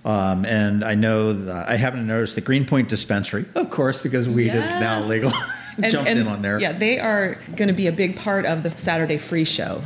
Um, 0.04 0.46
and 0.46 0.84
I 0.84 0.94
know 0.96 1.32
that 1.34 1.68
I 1.70 1.78
haven't 1.78 2.06
noticed 2.06 2.36
the 2.36 2.42
Greenpoint 2.42 2.90
Dispensary, 2.90 3.46
of 3.56 3.70
course, 3.72 4.02
because 4.02 4.28
weed 4.30 4.54
is 4.54 4.70
now 4.82 5.02
legal. 5.06 5.32
And- 5.78 5.92
Jumped 5.92 6.10
and, 6.10 6.20
in 6.20 6.28
on 6.28 6.42
there. 6.42 6.58
Yeah, 6.58 6.72
they 6.72 7.00
are 7.00 7.36
going 7.58 7.68
to 7.68 7.74
be 7.74 7.88
a 7.88 7.92
big 7.92 8.16
part 8.16 8.46
of 8.46 8.64
the 8.64 8.72
Saturday 8.72 9.18
free 9.18 9.44
show, 9.44 9.82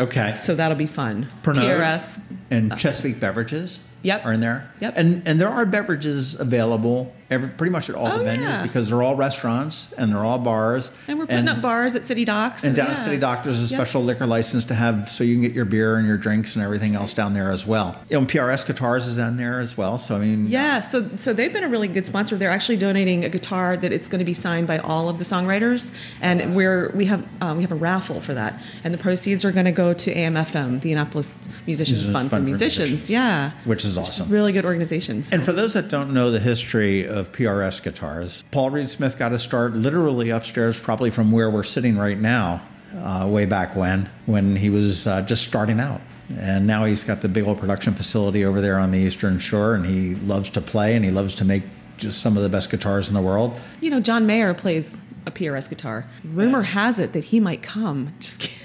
Okay. 0.00 0.34
so 0.42 0.54
that'll 0.54 0.76
be 0.76 0.86
fun. 0.86 1.28
Pernod 1.42 1.62
PRS. 1.64 2.22
and 2.50 2.76
Chesapeake 2.76 3.20
Beverages. 3.20 3.80
Yep. 4.02 4.24
Are 4.24 4.32
in 4.32 4.40
there. 4.40 4.70
Yep. 4.80 4.94
And 4.96 5.22
and 5.26 5.40
there 5.40 5.48
are 5.48 5.66
beverages 5.66 6.38
available 6.38 7.12
every, 7.30 7.48
pretty 7.48 7.70
much 7.70 7.88
at 7.88 7.94
all 7.94 8.06
the 8.18 8.22
Oh, 8.22 8.24
venues 8.24 8.40
yeah. 8.42 8.62
because 8.62 8.88
they're 8.88 9.02
all 9.02 9.14
restaurants 9.14 9.88
and 9.96 10.10
they're 10.10 10.24
all 10.24 10.38
bars. 10.38 10.90
And 11.06 11.18
we're 11.18 11.26
putting 11.26 11.46
up 11.48 11.60
bars 11.62 11.94
at 11.94 12.04
City 12.04 12.24
Docks. 12.24 12.64
And 12.64 12.74
down 12.74 12.88
at. 12.88 12.98
City 12.98 13.18
Dock, 13.18 13.44
there's 13.44 13.58
a 13.58 13.66
Yep. 13.72 13.78
special 13.80 14.02
liquor 14.02 14.26
license 14.26 14.64
to 14.64 14.74
have, 14.74 15.10
so 15.12 15.22
you 15.22 15.34
can 15.34 15.42
get 15.42 15.52
your 15.52 15.64
beer 15.66 15.96
and 15.96 16.06
your 16.08 16.16
drinks 16.16 16.56
and 16.56 16.64
everything 16.64 16.94
else 16.96 17.12
down 17.12 17.34
there 17.34 17.50
as 17.52 17.66
well. 17.66 18.00
You 18.08 18.18
know, 18.20 18.26
PRS 18.26 18.64
Guitars 18.66 19.06
is 19.06 19.16
down 19.16 19.36
there 19.36 19.60
as 19.60 19.76
well. 19.76 19.96
So 19.98 20.16
I 20.16 20.20
mean, 20.20 20.46
Yeah, 20.46 20.80
so 20.80 21.08
so 21.16 21.32
they've 21.32 21.52
been 21.52 21.62
a 21.64 21.68
really 21.68 21.86
good 21.88 22.06
sponsor. 22.06 22.36
They're 22.36 22.50
actually 22.50 22.78
donating 22.78 23.24
a 23.24 23.28
guitar 23.28 23.76
that 23.76 23.92
it's 23.92 24.08
going 24.08 24.18
to 24.18 24.24
be 24.24 24.34
signed 24.34 24.66
by 24.66 24.78
all 24.78 25.08
of 25.08 25.18
the 25.18 25.24
songwriters, 25.24 25.92
and 26.20 26.56
we're 26.56 26.90
we 26.96 27.04
have 27.04 27.24
uh, 27.40 27.54
we 27.54 27.62
have 27.62 27.72
a 27.72 27.76
raffle 27.76 28.20
for 28.20 28.34
that, 28.34 28.60
and 28.82 28.92
the 28.92 28.98
proceeds 28.98 29.44
are 29.44 29.52
going 29.52 29.66
to 29.66 29.72
go 29.72 29.92
to 29.94 30.12
AMFM, 30.14 30.80
the 30.80 30.92
Annapolis 30.92 31.38
Musicians 31.66 31.90
Musicians 32.00 32.10
Fund, 32.10 32.12
Fund 32.12 32.30
for 32.30 32.36
for 32.36 32.42
Musicians. 32.42 32.88
Musicians. 32.90 33.10
Yeah, 33.10 33.50
which 33.64 33.84
is 33.84 33.89
awesome. 33.98 34.28
really 34.30 34.52
good 34.52 34.64
organizations. 34.64 35.32
And 35.32 35.44
for 35.44 35.52
those 35.52 35.74
that 35.74 35.88
don't 35.88 36.12
know 36.12 36.30
the 36.30 36.40
history 36.40 37.06
of 37.06 37.32
PRS 37.32 37.82
guitars, 37.82 38.44
Paul 38.50 38.70
Reed 38.70 38.88
Smith 38.88 39.18
got 39.18 39.32
his 39.32 39.42
start 39.42 39.74
literally 39.74 40.30
upstairs, 40.30 40.80
probably 40.80 41.10
from 41.10 41.32
where 41.32 41.50
we're 41.50 41.62
sitting 41.62 41.96
right 41.98 42.18
now, 42.18 42.62
uh, 42.96 43.26
way 43.28 43.46
back 43.46 43.76
when, 43.76 44.08
when 44.26 44.56
he 44.56 44.70
was 44.70 45.06
uh, 45.06 45.22
just 45.22 45.46
starting 45.46 45.80
out. 45.80 46.00
And 46.38 46.66
now 46.66 46.84
he's 46.84 47.02
got 47.04 47.22
the 47.22 47.28
big 47.28 47.44
old 47.44 47.58
production 47.58 47.92
facility 47.94 48.44
over 48.44 48.60
there 48.60 48.78
on 48.78 48.92
the 48.92 48.98
Eastern 48.98 49.38
Shore, 49.40 49.74
and 49.74 49.84
he 49.84 50.14
loves 50.14 50.50
to 50.50 50.60
play 50.60 50.94
and 50.94 51.04
he 51.04 51.10
loves 51.10 51.34
to 51.36 51.44
make 51.44 51.64
just 51.96 52.22
some 52.22 52.36
of 52.36 52.42
the 52.42 52.48
best 52.48 52.70
guitars 52.70 53.08
in 53.08 53.14
the 53.14 53.20
world. 53.20 53.58
you 53.80 53.90
know, 53.90 54.00
John 54.00 54.26
Mayer 54.26 54.54
plays 54.54 55.02
a 55.26 55.30
PRS 55.30 55.68
guitar. 55.68 56.06
Rumor 56.24 56.62
has 56.62 56.98
it 56.98 57.12
that 57.12 57.24
he 57.24 57.40
might 57.40 57.62
come. 57.62 58.12
Just 58.20 58.40
kidding. 58.40 58.56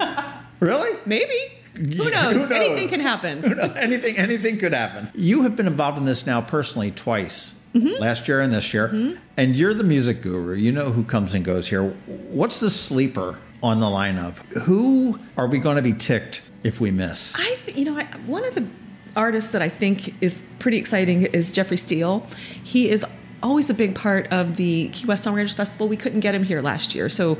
Really? 0.60 0.96
maybe. 1.04 1.34
Who 1.74 1.82
knows? 1.82 2.32
who 2.32 2.38
knows? 2.38 2.50
Anything 2.50 2.88
can 2.88 3.00
happen. 3.00 3.60
anything 3.76 4.18
anything 4.18 4.58
could 4.58 4.74
happen. 4.74 5.10
You 5.14 5.42
have 5.42 5.56
been 5.56 5.66
involved 5.66 5.98
in 5.98 6.04
this 6.04 6.26
now 6.26 6.40
personally 6.40 6.90
twice. 6.90 7.54
Mm-hmm. 7.74 8.00
Last 8.00 8.28
year 8.28 8.40
and 8.40 8.52
this 8.52 8.72
year. 8.72 9.18
And 9.36 9.56
you're 9.56 9.74
the 9.74 9.82
music 9.82 10.22
guru. 10.22 10.54
You 10.54 10.70
know 10.70 10.92
who 10.92 11.02
comes 11.02 11.34
and 11.34 11.44
goes 11.44 11.66
here. 11.66 11.82
What's 12.06 12.60
the 12.60 12.70
sleeper 12.70 13.36
on 13.64 13.80
the 13.80 13.86
lineup? 13.86 14.36
Who 14.62 15.18
are 15.36 15.48
we 15.48 15.58
going 15.58 15.76
to 15.76 15.82
be 15.82 15.92
ticked 15.92 16.42
if 16.62 16.80
we 16.80 16.92
miss? 16.92 17.34
I, 17.36 17.56
th- 17.64 17.76
you 17.76 17.84
know, 17.84 17.98
I, 17.98 18.04
one 18.26 18.44
of 18.44 18.54
the 18.54 18.64
artists 19.16 19.50
that 19.52 19.62
I 19.62 19.68
think 19.68 20.14
is 20.22 20.40
pretty 20.60 20.76
exciting 20.76 21.22
is 21.22 21.50
Jeffrey 21.50 21.76
Steele. 21.76 22.26
He 22.62 22.90
is 22.90 23.04
always 23.42 23.70
a 23.70 23.74
big 23.74 23.94
part 23.94 24.32
of 24.32 24.56
the 24.56 24.88
Key 24.88 25.06
West 25.06 25.26
Songwriters 25.26 25.54
Festival. 25.54 25.88
We 25.88 25.96
couldn't 25.96 26.20
get 26.20 26.34
him 26.34 26.44
here 26.44 26.62
last 26.62 26.94
year, 26.94 27.08
so 27.08 27.38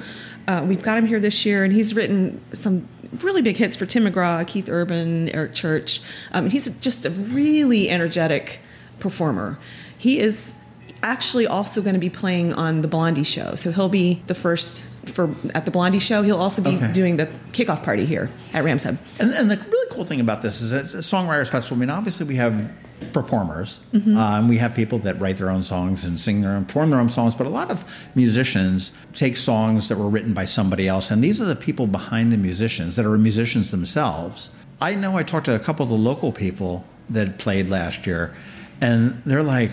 uh, 0.49 0.65
we've 0.67 0.83
got 0.83 0.99
him 0.99 1.07
here 1.07 1.21
this 1.21 1.47
year, 1.47 1.65
and 1.65 1.73
he's 1.73 1.95
written 1.95 2.43
some 2.53 2.89
really 3.23 3.43
big 3.43 3.57
hits 3.57 3.77
for 3.77 3.87
Tim 3.87 4.05
McGraw, 4.05 4.47
Keith 4.47 4.69
Urban, 4.69 5.29
Eric 5.31 5.55
Church. 5.55 6.01
Um, 6.33 6.49
he's 6.51 6.69
just 6.81 7.05
a 7.05 7.11
really 7.11 7.89
energetic 7.89 8.61
performer. 8.99 9.59
He 9.97 10.21
is 10.21 10.57
actually 11.05 11.47
also 11.47 11.83
going 11.83 11.95
to 11.95 12.01
be 12.01 12.11
playing 12.11 12.53
on 12.55 12.81
the 12.81 12.89
Blondie 12.89 13.23
show, 13.25 13.55
so 13.55 13.71
he'll 13.71 13.89
be 13.91 14.23
the 14.27 14.35
first 14.35 14.85
for 15.09 15.35
at 15.55 15.65
the 15.67 15.71
Blondie 15.71 15.99
show. 15.99 16.23
He'll 16.23 16.41
also 16.41 16.63
be 16.63 16.77
Okay. 16.77 16.91
doing 16.93 17.17
the 17.19 17.27
kickoff 17.53 17.83
party 17.85 18.07
here 18.07 18.31
at 18.55 18.65
Ram's 18.65 18.83
Head. 18.83 18.99
And, 19.21 19.31
and 19.33 19.51
the 19.51 19.57
really 19.71 19.89
cool 19.95 20.05
thing 20.05 20.21
about 20.21 20.41
this 20.43 20.61
is 20.63 20.73
it's 20.73 20.95
a 20.95 20.99
songwriters 20.99 21.51
festival. 21.51 21.77
I 21.77 21.81
mean, 21.81 21.91
obviously 21.91 22.27
we 22.27 22.37
have 22.37 22.71
performers, 23.13 23.81
Mm-hmm. 23.93 24.17
uh, 24.17 24.39
and 24.39 24.49
we 24.49 24.57
have 24.59 24.75
people 24.75 24.99
that 25.01 25.21
write 25.21 25.37
their 25.37 25.51
own 25.51 25.63
songs 25.63 26.05
and 26.07 26.19
sing 26.19 26.41
their 26.41 26.53
own, 26.53 26.65
perform 26.65 26.89
their 26.91 27.01
own 27.01 27.11
songs. 27.11 27.35
But 27.35 27.47
a 27.47 27.51
lot 27.51 27.71
of 27.71 27.85
musicians 28.15 28.93
take 29.15 29.37
songs 29.37 29.89
that 29.89 29.99
were 29.99 30.09
written 30.09 30.33
by 30.33 30.47
somebody 30.47 30.89
else, 30.89 31.11
and 31.11 31.23
these 31.23 31.39
are 31.41 31.45
the 31.45 31.57
people 31.57 31.87
behind 31.87 32.33
the 32.33 32.39
musicians 32.39 32.97
that 32.97 33.05
are 33.05 33.19
musicians 33.19 33.71
themselves. 33.71 34.51
I 34.81 34.95
know 34.95 35.17
I 35.19 35.23
talked 35.23 35.47
to 35.47 35.55
a 35.55 35.59
couple 35.59 35.85
of 35.85 35.91
the 35.91 35.97
local 35.99 36.33
people 36.33 36.85
that 37.11 37.37
played 37.39 37.69
last 37.69 38.07
year, 38.07 38.35
and 38.81 39.21
they're 39.27 39.43
like, 39.43 39.71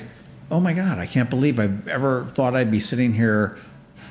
"Oh 0.51 0.59
my 0.59 0.73
God, 0.73 0.99
I 0.99 1.05
can't 1.05 1.29
believe 1.29 1.59
I 1.59 1.69
ever 1.89 2.25
thought 2.25 2.55
I'd 2.55 2.69
be 2.71 2.79
sitting 2.79 3.13
here 3.13 3.57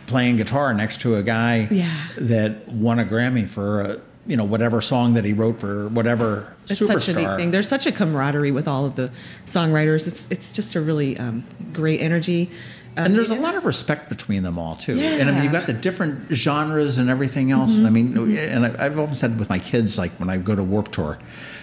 playing 0.07 0.37
guitar 0.37 0.75
next 0.75 1.01
to 1.03 1.15
a 1.17 1.23
guy 1.23 1.69
Yeah. 1.71 1.89
that 2.19 2.69
won 2.69 2.99
a 2.99 3.05
Grammy 3.05 3.47
for 3.49 3.81
a, 3.83 3.97
you 4.27 4.37
know 4.37 4.45
whatever 4.45 4.81
song 4.81 5.15
that 5.15 5.25
he 5.25 5.33
wrote 5.33 5.61
for 5.61 5.89
whatever 5.89 6.49
It's 6.65 6.81
superstar." 6.81 7.01
such 7.01 7.09
a 7.11 7.13
neat 7.21 7.37
thing. 7.37 7.51
There's 7.53 7.69
such 7.69 7.87
a 7.87 7.93
camaraderie 7.93 8.51
with 8.53 8.67
all 8.67 8.85
of 8.87 8.97
the 8.97 9.11
songwriters. 9.47 10.07
It's 10.09 10.27
it's 10.31 10.53
just 10.53 10.75
a 10.75 10.81
really 10.81 11.17
um, 11.19 11.45
great 11.73 12.01
energy. 12.01 12.51
Um, 12.97 13.07
and 13.07 13.15
there's 13.15 13.31
a 13.31 13.37
lot 13.37 13.55
of 13.55 13.65
respect 13.67 14.09
between 14.09 14.43
them 14.43 14.59
all 14.59 14.75
too. 14.75 14.97
Yeah. 14.97 15.11
And 15.21 15.29
I 15.29 15.33
mean, 15.33 15.45
you've 15.45 15.53
got 15.53 15.67
the 15.69 15.73
different 15.73 16.29
genres 16.33 16.99
and 16.99 17.09
everything 17.09 17.53
else. 17.53 17.79
And 17.79 17.87
I 17.87 17.91
mean, 17.91 18.17
and 18.37 18.67
I've 18.67 18.99
often 18.99 19.15
said 19.15 19.39
with 19.39 19.49
my 19.49 19.61
kids, 19.61 19.97
like 19.97 20.11
when 20.19 20.29
I 20.29 20.39
go 20.39 20.57
to 20.57 20.65
Warp 20.65 20.91
Tour, 20.91 21.17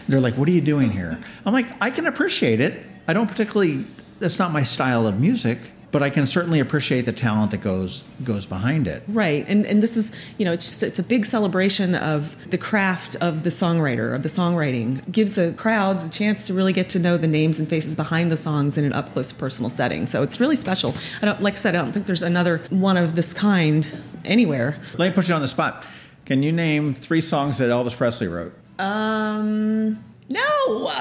they're 0.07 0.21
like, 0.21 0.35
"What 0.35 0.47
are 0.47 0.53
you 0.53 0.61
doing 0.61 0.89
here?" 0.89 1.17
I'm 1.45 1.53
like, 1.53 1.67
"I 1.81 1.89
can 1.89 2.05
appreciate 2.07 2.61
it. 2.61 2.81
I 3.09 3.13
don't 3.13 3.27
particularly. 3.27 3.85
That's 4.19 4.39
not 4.39 4.51
my 4.51 4.63
style 4.63 5.07
of 5.07 5.19
music, 5.19 5.71
but 5.91 6.03
I 6.03 6.09
can 6.09 6.27
certainly 6.27 6.59
appreciate 6.59 7.05
the 7.05 7.11
talent 7.11 7.51
that 7.51 7.61
goes 7.61 8.03
goes 8.23 8.45
behind 8.45 8.87
it." 8.87 9.03
Right, 9.07 9.45
and 9.47 9.65
and 9.65 9.81
this 9.81 9.97
is 9.97 10.11
you 10.37 10.45
know 10.45 10.51
it's 10.51 10.65
just 10.65 10.83
it's 10.83 10.99
a 10.99 11.03
big 11.03 11.25
celebration 11.25 11.95
of 11.95 12.35
the 12.49 12.57
craft 12.57 13.15
of 13.21 13.43
the 13.43 13.49
songwriter 13.49 14.13
of 14.13 14.23
the 14.23 14.29
songwriting 14.29 15.09
gives 15.11 15.35
the 15.35 15.53
crowds 15.57 16.03
a 16.03 16.09
chance 16.09 16.47
to 16.47 16.53
really 16.53 16.73
get 16.73 16.89
to 16.89 16.99
know 16.99 17.17
the 17.17 17.27
names 17.27 17.59
and 17.59 17.69
faces 17.69 17.95
behind 17.95 18.31
the 18.31 18.37
songs 18.37 18.77
in 18.77 18.85
an 18.85 18.93
up 18.93 19.11
close 19.11 19.31
personal 19.31 19.69
setting. 19.69 20.05
So 20.05 20.23
it's 20.23 20.39
really 20.39 20.55
special. 20.55 20.95
I 21.21 21.25
don't 21.25 21.41
like 21.41 21.53
I 21.53 21.57
said 21.57 21.75
I 21.75 21.79
don't 21.79 21.91
think 21.91 22.05
there's 22.05 22.23
another 22.23 22.61
one 22.69 22.97
of 22.97 23.15
this 23.15 23.33
kind 23.33 23.87
anywhere. 24.25 24.77
Let 24.97 25.09
me 25.09 25.15
put 25.15 25.29
you 25.29 25.35
on 25.35 25.41
the 25.41 25.47
spot. 25.47 25.85
Can 26.25 26.43
you 26.43 26.51
name 26.51 26.93
three 26.93 27.21
songs 27.21 27.57
that 27.59 27.69
Elvis 27.69 27.95
Presley 27.95 28.27
wrote? 28.27 28.53
Um, 28.79 30.03
no, 30.29 30.91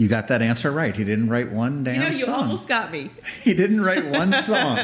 You 0.00 0.08
got 0.08 0.28
that 0.28 0.40
answer 0.40 0.70
right. 0.72 0.96
He 0.96 1.04
didn't 1.04 1.28
write 1.28 1.52
one 1.52 1.84
damn 1.84 1.94
you 1.94 2.00
know 2.00 2.06
you 2.08 2.24
song. 2.24 2.34
almost 2.44 2.66
got 2.68 2.90
me. 2.90 3.10
He 3.44 3.52
didn't 3.52 3.82
write 3.82 4.06
one 4.06 4.32
song. 4.42 4.78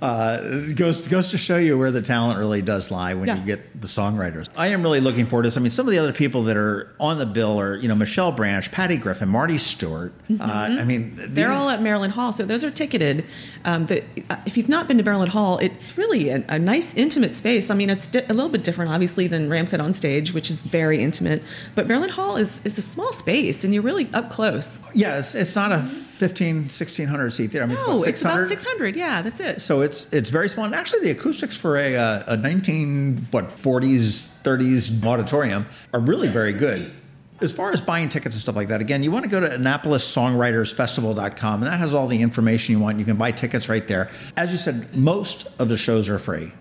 uh, 0.00 0.38
it 0.42 0.76
goes 0.76 1.08
goes 1.08 1.28
to 1.28 1.38
show 1.38 1.56
you 1.56 1.76
where 1.76 1.90
the 1.90 2.02
talent 2.02 2.38
really 2.38 2.62
does 2.62 2.90
lie 2.92 3.14
when 3.14 3.26
Yeah. 3.28 3.36
you 3.38 3.44
get 3.44 3.80
the 3.80 3.86
songwriters. 3.88 4.48
I 4.56 4.68
am 4.68 4.82
really 4.82 5.00
looking 5.00 5.26
forward 5.26 5.42
to 5.44 5.46
this. 5.48 5.56
I 5.56 5.60
mean, 5.60 5.70
some 5.70 5.86
of 5.86 5.92
the 5.92 5.98
other 5.98 6.12
people 6.12 6.44
that 6.44 6.56
are 6.56 6.94
on 7.00 7.18
the 7.18 7.26
bill 7.26 7.60
are 7.60 7.74
you 7.76 7.88
know 7.88 7.94
Michelle 7.94 8.32
Branch, 8.32 8.70
Patty 8.70 8.96
Griffin, 8.96 9.28
Marty 9.28 9.58
Stuart. 9.58 10.12
Uh, 10.30 10.44
I 10.80 10.84
mean, 10.84 11.00
Mm-hmm. 11.10 11.34
They're 11.34 11.50
all 11.50 11.70
at 11.70 11.80
Maryland 11.82 12.12
Hall, 12.12 12.32
so 12.32 12.44
those 12.44 12.62
are 12.62 12.70
ticketed. 12.70 13.24
Um, 13.64 13.86
the, 13.86 14.04
uh, 14.30 14.36
if 14.46 14.56
you've 14.56 14.68
not 14.68 14.86
been 14.86 14.98
to 14.98 15.02
Maryland 15.04 15.32
Hall, 15.32 15.58
it's 15.58 15.96
really 15.98 16.28
a, 16.28 16.44
a 16.48 16.58
nice, 16.58 16.94
intimate 16.94 17.34
space. 17.34 17.70
I 17.70 17.74
mean, 17.74 17.90
it's 17.90 18.06
di- 18.08 18.24
a 18.28 18.32
little 18.34 18.48
bit 18.50 18.62
different, 18.62 18.90
obviously, 18.92 19.26
than 19.26 19.48
Ramshead 19.48 19.82
on 19.82 19.92
stage, 19.92 20.32
which 20.32 20.50
is 20.50 20.60
very 20.60 21.00
intimate. 21.00 21.42
But 21.74 21.86
Maryland 21.88 22.12
Hall 22.12 22.36
is, 22.36 22.60
is 22.64 22.78
a 22.78 22.82
small 22.82 23.12
space, 23.12 23.64
and 23.64 23.72
you're 23.74 23.82
really 23.82 24.08
up 24.24 24.30
close. 24.30 24.80
yeah. 24.94 25.18
It's, 25.18 25.34
it's 25.34 25.56
not 25.56 25.72
a 25.72 25.78
15, 25.80 26.56
1600 26.64 27.30
seat 27.30 27.50
theater. 27.50 27.64
I 27.64 27.66
mean, 27.66 27.76
No, 27.76 28.02
it's 28.04 28.20
about 28.20 28.46
600. 28.46 28.48
600. 28.48 28.96
Yeah, 28.96 29.22
that's 29.22 29.40
it. 29.40 29.62
So 29.62 29.80
it's 29.80 30.06
it's 30.12 30.28
very 30.30 30.48
small. 30.48 30.66
And 30.66 30.74
actually, 30.74 31.00
the 31.00 31.10
acoustics 31.12 31.56
for 31.56 31.78
a 31.78 31.96
uh, 31.96 32.22
a 32.26 32.36
nineteen 32.36 33.16
what 33.30 33.50
forties 33.50 34.26
thirties 34.42 34.92
auditorium 35.04 35.64
are 35.94 36.00
really 36.00 36.28
very 36.28 36.52
good. 36.52 36.92
As 37.40 37.52
far 37.52 37.72
as 37.72 37.80
buying 37.80 38.10
tickets 38.10 38.34
and 38.34 38.42
stuff 38.42 38.54
like 38.54 38.68
that, 38.68 38.82
again, 38.82 39.02
you 39.02 39.10
want 39.10 39.24
to 39.24 39.30
go 39.30 39.40
to 39.40 39.48
AnnapolisSongwritersFestival.com, 39.48 41.62
and 41.62 41.66
that 41.72 41.78
has 41.78 41.94
all 41.94 42.06
the 42.06 42.20
information 42.20 42.74
you 42.74 42.80
want. 42.80 42.98
You 42.98 43.04
can 43.04 43.16
buy 43.16 43.32
tickets 43.32 43.68
right 43.68 43.86
there. 43.88 44.10
As 44.36 44.52
you 44.52 44.58
said, 44.58 44.94
most 44.96 45.46
of 45.58 45.68
the 45.68 45.76
shows 45.76 46.08
are 46.08 46.18
free. 46.18 46.52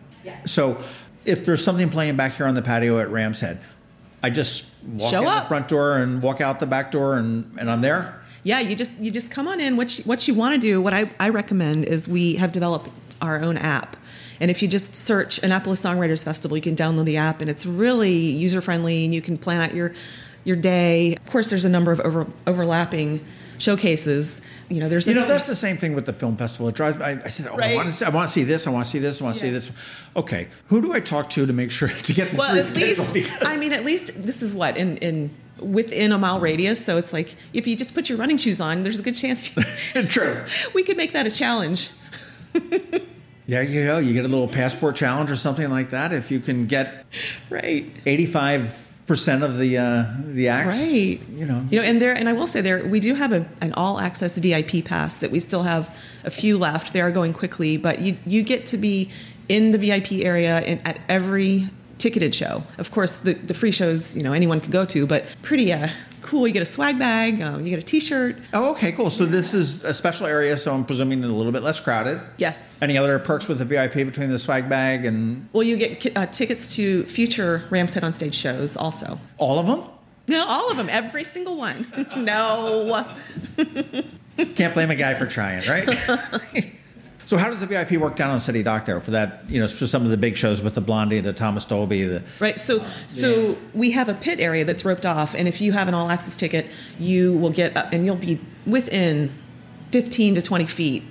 So 0.46 0.78
if 1.25 1.44
there's 1.44 1.63
something 1.63 1.89
playing 1.89 2.16
back 2.16 2.34
here 2.34 2.46
on 2.46 2.54
the 2.54 2.62
patio 2.62 3.00
at 3.00 3.10
Ram's 3.10 3.39
Head, 3.42 3.60
I 4.22 4.30
just 4.30 4.66
walk 4.86 5.12
Show 5.12 5.22
in 5.22 5.28
up. 5.28 5.44
the 5.44 5.48
front 5.48 5.68
door 5.68 5.98
and 5.98 6.22
walk 6.22 6.42
out 6.42 6.60
the 6.60 6.66
back 6.66 6.92
door, 6.92 7.18
and, 7.18 7.58
and 7.60 7.70
I'm 7.70 7.82
there. 7.82 8.22
Yeah, 8.44 8.60
you 8.60 8.76
just 8.76 8.98
you 9.00 9.12
just 9.12 9.32
come 9.32 9.48
on 9.48 9.60
in. 9.60 9.78
What 9.78 9.98
you, 9.98 10.04
what 10.06 10.28
you 10.28 10.34
want 10.34 10.56
to 10.56 10.60
do, 10.60 10.82
what 10.82 10.94
I, 10.94 11.12
I 11.20 11.30
recommend 11.30 11.86
is 11.86 12.08
we 12.08 12.36
have 12.36 12.52
developed 12.52 12.90
our 13.22 13.42
own 13.42 13.58
app. 13.58 13.98
And 14.40 14.50
if 14.50 14.62
you 14.62 14.68
just 14.70 14.96
search 14.96 15.44
Annapolis 15.44 15.82
Songwriters 15.82 16.24
Festival, 16.24 16.56
you 16.56 16.64
can 16.64 16.76
download 16.76 17.06
the 17.06 17.18
app, 17.18 17.42
and 17.42 17.50
it's 17.50 17.66
really 17.66 18.14
user 18.14 18.62
friendly, 18.62 19.04
and 19.04 19.14
you 19.14 19.22
can 19.22 19.38
plan 19.38 19.62
out 19.62 19.74
your 19.74 19.94
your 20.46 20.56
day. 20.56 21.16
Of 21.16 21.26
course, 21.32 21.50
there's 21.50 21.66
a 21.66 21.70
number 21.70 21.92
of 21.92 22.00
over, 22.02 22.28
overlapping 22.48 23.26
showcases. 23.58 24.42
You 24.70 24.80
know, 24.80 24.88
there's 24.90 25.08
You 25.08 25.16
know, 25.16 25.26
that's 25.28 25.48
the 25.48 25.56
same 25.56 25.78
thing 25.78 25.96
with 25.96 26.06
the 26.06 26.14
film 26.14 26.38
festival. 26.38 26.68
It 26.70 26.76
drives 26.76 26.96
me. 26.98 27.04
I, 27.04 27.12
I 27.24 27.28
said, 27.28 27.48
oh, 27.48 27.58
I 27.60 27.76
want 27.76 27.88
to 27.88 27.94
see, 27.94 28.06
I 28.06 28.10
want 28.10 28.28
to 28.28 28.34
see 28.34 28.44
this. 28.44 28.68
I 28.68 28.70
want 28.70 28.86
to 28.86 28.92
see 28.92 29.00
this. 29.00 29.20
I 29.20 29.24
want 29.24 29.36
to 29.36 29.42
see 29.42 29.50
this. 29.50 29.72
Okay, 30.16 30.48
who 30.68 30.82
do 30.82 30.94
I 30.94 31.00
talk 31.00 31.32
to 31.32 31.46
to 31.46 31.54
make 31.54 31.72
sure 31.72 31.88
to 32.08 32.14
get 32.14 32.30
this 32.30 32.38
well, 32.40 32.50
at 32.56 32.76
least? 32.76 33.12
Because- 33.14 33.48
I 33.48 33.58
mean, 33.58 33.74
at 33.74 33.84
least 33.84 34.24
this 34.26 34.42
is 34.44 34.54
what 34.54 34.78
in 34.78 34.98
in 34.98 35.32
within 35.60 36.12
a 36.12 36.18
mile 36.20 36.40
radius. 36.40 36.84
So 36.86 36.98
it's 36.98 37.12
like 37.12 37.36
if 37.52 37.66
you 37.68 37.76
just 37.76 37.94
put 37.96 38.10
your 38.10 38.18
running 38.20 38.38
shoes 38.38 38.62
on, 38.62 38.84
there's 38.84 39.00
a 39.00 39.04
good 39.04 39.16
chance 39.16 39.50
True. 40.10 40.46
we 40.76 40.84
could 40.84 40.98
make 40.98 41.14
that 41.14 41.26
a 41.26 41.32
challenge. 41.32 41.90
Yeah, 43.46 43.62
you 43.62 43.86
go. 43.86 43.98
You 43.98 44.14
get 44.14 44.26
a 44.26 44.28
little 44.28 44.48
passport 44.48 44.96
challenge 44.96 45.32
or 45.32 45.36
something 45.36 45.70
like 45.72 45.90
that. 45.90 46.14
If 46.14 46.30
you 46.30 46.40
can 46.40 46.68
get 46.68 47.06
Right. 47.50 47.92
eighty-five 48.06 48.88
percent 49.10 49.44
of 49.44 49.58
the 49.58 49.78
uh, 49.78 50.06
the 50.24 50.48
acts, 50.48 50.78
Right. 50.78 51.20
You 51.36 51.46
know, 51.46 51.66
You 51.70 51.80
know, 51.80 51.86
and 51.86 52.00
there, 52.00 52.13
and 52.16 52.30
I 52.30 52.34
will 52.34 52.48
say 52.48 52.62
there, 52.62 52.86
we 52.86 53.00
do 53.00 53.16
have 53.16 53.34
a, 53.34 53.46
an 53.60 53.74
all 53.74 54.00
access 54.00 54.38
VIP 54.38 54.86
pass 54.86 55.16
that 55.16 55.32
we 55.32 55.39
still 55.39 55.63
have 55.63 55.94
a 56.24 56.30
few 56.30 56.58
left. 56.58 56.94
They 56.94 57.01
are 57.01 57.12
going 57.12 57.34
quickly, 57.34 57.75
but 57.75 58.00
you 58.00 58.16
you 58.25 58.44
get 58.44 58.68
to 58.68 58.78
be 58.78 59.10
in 59.50 59.72
the 59.72 59.80
VIP 59.80 60.24
area 60.24 60.62
in, 60.62 60.78
at 60.86 61.01
every 61.10 61.68
ticketed 61.98 62.34
show. 62.36 62.63
Of 62.78 62.92
course, 62.92 63.13
the 63.18 63.34
the 63.34 63.56
free 63.56 63.72
shows, 63.72 64.16
you 64.16 64.24
know, 64.24 64.32
anyone 64.32 64.62
could 64.62 64.72
go 64.72 64.86
to, 64.86 65.08
but 65.08 65.25
pretty 65.42 65.74
uh, 65.74 65.89
cool. 66.30 66.48
You 66.48 66.54
get 66.54 66.62
a 66.62 66.66
swag 66.66 67.00
bag, 67.00 67.42
um, 67.42 67.66
you 67.66 67.72
get 67.72 67.80
a 67.80 67.86
T-shirt. 67.86 68.38
Oh, 68.54 68.72
okay, 68.72 68.92
cool. 68.92 69.10
So 69.10 69.26
this 69.26 69.54
is 69.54 69.84
a 69.84 69.94
special 69.94 70.28
area, 70.28 70.56
so 70.58 70.74
I'm 70.74 70.86
presuming 70.86 71.24
a 71.24 71.28
little 71.28 71.52
bit 71.52 71.64
less 71.64 71.80
crowded. 71.80 72.22
Yes. 72.38 72.82
Any 72.82 72.98
other 72.98 73.18
perks 73.20 73.48
with 73.48 73.58
the 73.58 73.66
VIP 73.66 73.94
between 73.94 74.30
the 74.30 74.38
swag 74.40 74.70
bag 74.70 75.06
and 75.06 75.50
Well, 75.54 75.64
you 75.64 75.76
get 75.76 76.16
uh, 76.18 76.28
tickets 76.28 76.76
to 76.76 77.04
future 77.06 77.64
Ram's 77.72 77.96
Head 77.96 78.04
on 78.04 78.14
stage 78.14 78.36
shows 78.36 78.78
also. 78.78 79.20
all 79.38 79.58
of 79.60 79.66
them? 79.68 79.84
No, 80.28 80.46
all 80.48 80.70
of 80.70 80.78
them, 80.78 80.90
every 80.90 81.24
single 81.24 81.58
one. 81.58 81.88
no. 82.18 83.06
Can't 84.56 84.74
blame 84.76 84.92
a 84.92 84.96
guy 84.96 85.16
for 85.16 85.26
trying, 85.26 85.68
right? 85.68 85.90
so 87.30 87.38
how 87.38 87.48
does 87.48 87.60
the 87.60 87.68
VIP 87.68 87.92
work 87.92 88.16
down 88.16 88.32
on 88.32 88.40
City 88.40 88.64
Dock 88.64 88.86
there 88.86 89.00
for 89.02 89.12
that? 89.12 89.44
You 89.48 89.60
know, 89.62 89.68
for 89.68 89.86
some 89.86 90.04
of 90.04 90.10
the 90.10 90.18
big 90.18 90.36
shows 90.36 90.64
with 90.64 90.74
the 90.74 90.82
Blondie, 90.82 91.20
the 91.20 91.32
Thomas 91.32 91.64
Dolby, 91.64 92.02
the 92.02 92.24
Right. 92.40 92.60
So 92.60 92.84
so 93.08 93.56
we 93.76 93.92
have 93.92 94.10
a 94.10 94.16
pit 94.16 94.40
area 94.40 94.66
that's 94.66 94.84
roped 94.84 95.06
off, 95.06 95.36
and 95.36 95.48
if 95.48 95.62
you 95.62 95.72
have 95.74 95.88
an 95.88 95.94
all 95.94 96.10
access 96.10 96.36
ticket, 96.36 96.66
you 96.98 97.38
will 97.38 97.52
get 97.52 97.78
up, 97.78 97.94
and 97.94 98.04
you'll 98.04 98.16
be 98.16 98.40
within 98.66 99.30
fifteen 99.92 100.34
to 100.34 100.42
twenty 100.42 100.66
feet 100.66 101.04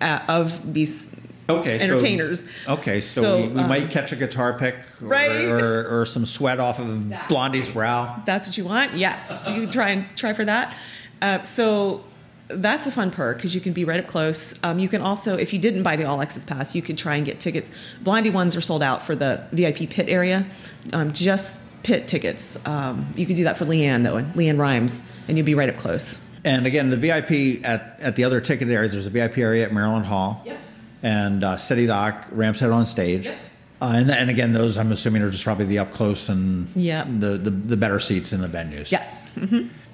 uh, 0.00 0.20
of 0.28 0.72
these 0.72 1.10
okay 1.50 1.80
so- 1.80 1.84
entertainers. 1.86 2.46
okay, 2.68 3.00
so, 3.00 3.20
So, 3.22 3.36
we, 3.38 3.48
we 3.48 3.60
um, 3.60 3.68
might 3.68 3.90
catch 3.90 4.12
a 4.12 4.16
guitar 4.16 4.56
pick, 4.56 4.76
or, 5.02 5.08
Right. 5.08 5.44
or, 5.44 6.02
or 6.02 6.06
some 6.06 6.24
sweat 6.24 6.60
off 6.60 6.78
of 6.78 7.12
Blondie's 7.28 7.68
brow. 7.68 8.22
That's 8.26 8.46
what 8.46 8.56
you 8.56 8.64
want. 8.64 8.94
Yes, 8.94 9.44
you 9.48 9.62
can 9.62 9.70
try 9.72 9.88
and 9.90 10.06
try 10.14 10.34
for 10.34 10.44
that. 10.44 10.72
Uh, 11.20 11.42
so 11.42 12.04
that's 12.48 12.86
a 12.86 12.90
fun 12.90 13.10
perk 13.10 13.38
because 13.38 13.54
you 13.54 13.60
can 13.60 13.72
be 13.72 13.84
right 13.84 14.00
up 14.00 14.06
close. 14.06 14.54
Um, 14.62 14.78
you 14.78 14.88
can 14.88 15.00
also, 15.00 15.36
if 15.36 15.52
you 15.52 15.58
didn't 15.58 15.82
buy 15.82 15.96
the 15.96 16.04
all 16.04 16.20
access 16.20 16.44
pass, 16.44 16.74
you 16.74 16.82
could 16.82 16.98
try 16.98 17.16
and 17.16 17.24
get 17.24 17.40
tickets. 17.40 17.70
Blondie 18.02 18.30
ones 18.30 18.54
are 18.54 18.60
sold 18.60 18.82
out 18.82 19.02
for 19.02 19.16
the 19.16 19.46
VIP 19.52 19.90
pit 19.90 20.08
area. 20.08 20.46
Um, 20.92 21.12
just 21.12 21.60
pit 21.82 22.08
tickets. 22.08 22.58
Um, 22.66 23.12
you 23.16 23.26
could 23.26 23.36
do 23.36 23.44
that 23.44 23.56
for 23.56 23.64
LeAnn 23.64 24.04
though, 24.04 24.16
and 24.16 24.32
LeAnn 24.34 24.58
Rimes, 24.58 25.02
and 25.28 25.36
you'll 25.36 25.46
be 25.46 25.54
right 25.54 25.68
up 25.68 25.76
close. 25.76 26.22
And 26.44 26.66
again, 26.66 26.90
the 26.90 26.96
VIP 26.98 27.64
at, 27.66 27.98
at 28.02 28.16
the 28.16 28.24
other 28.24 28.40
ticket 28.40 28.68
areas, 28.68 28.92
there's 28.92 29.06
a 29.06 29.10
VIP 29.10 29.38
area 29.38 29.64
at 29.64 29.72
Maryland 29.72 30.04
Hall. 30.04 30.42
Yep. 30.44 30.58
And 31.02 31.44
uh, 31.44 31.56
City 31.56 31.86
Dock, 31.86 32.26
Ram's 32.30 32.60
Head 32.60 32.70
on 32.70 32.84
stage. 32.84 33.26
Yep. 33.26 33.38
Uh, 33.80 33.92
and, 33.96 34.10
and 34.10 34.30
again, 34.30 34.52
those 34.52 34.78
I'm 34.78 34.92
assuming 34.92 35.22
are 35.22 35.30
just 35.30 35.44
probably 35.44 35.66
the 35.66 35.78
up 35.78 35.92
close 35.92 36.28
and 36.28 36.68
the, 36.74 37.38
the, 37.42 37.50
the 37.50 37.76
better 37.76 38.00
seats 38.00 38.32
in 38.32 38.40
the 38.40 38.48
venues. 38.48 38.90
Yes. 38.90 39.30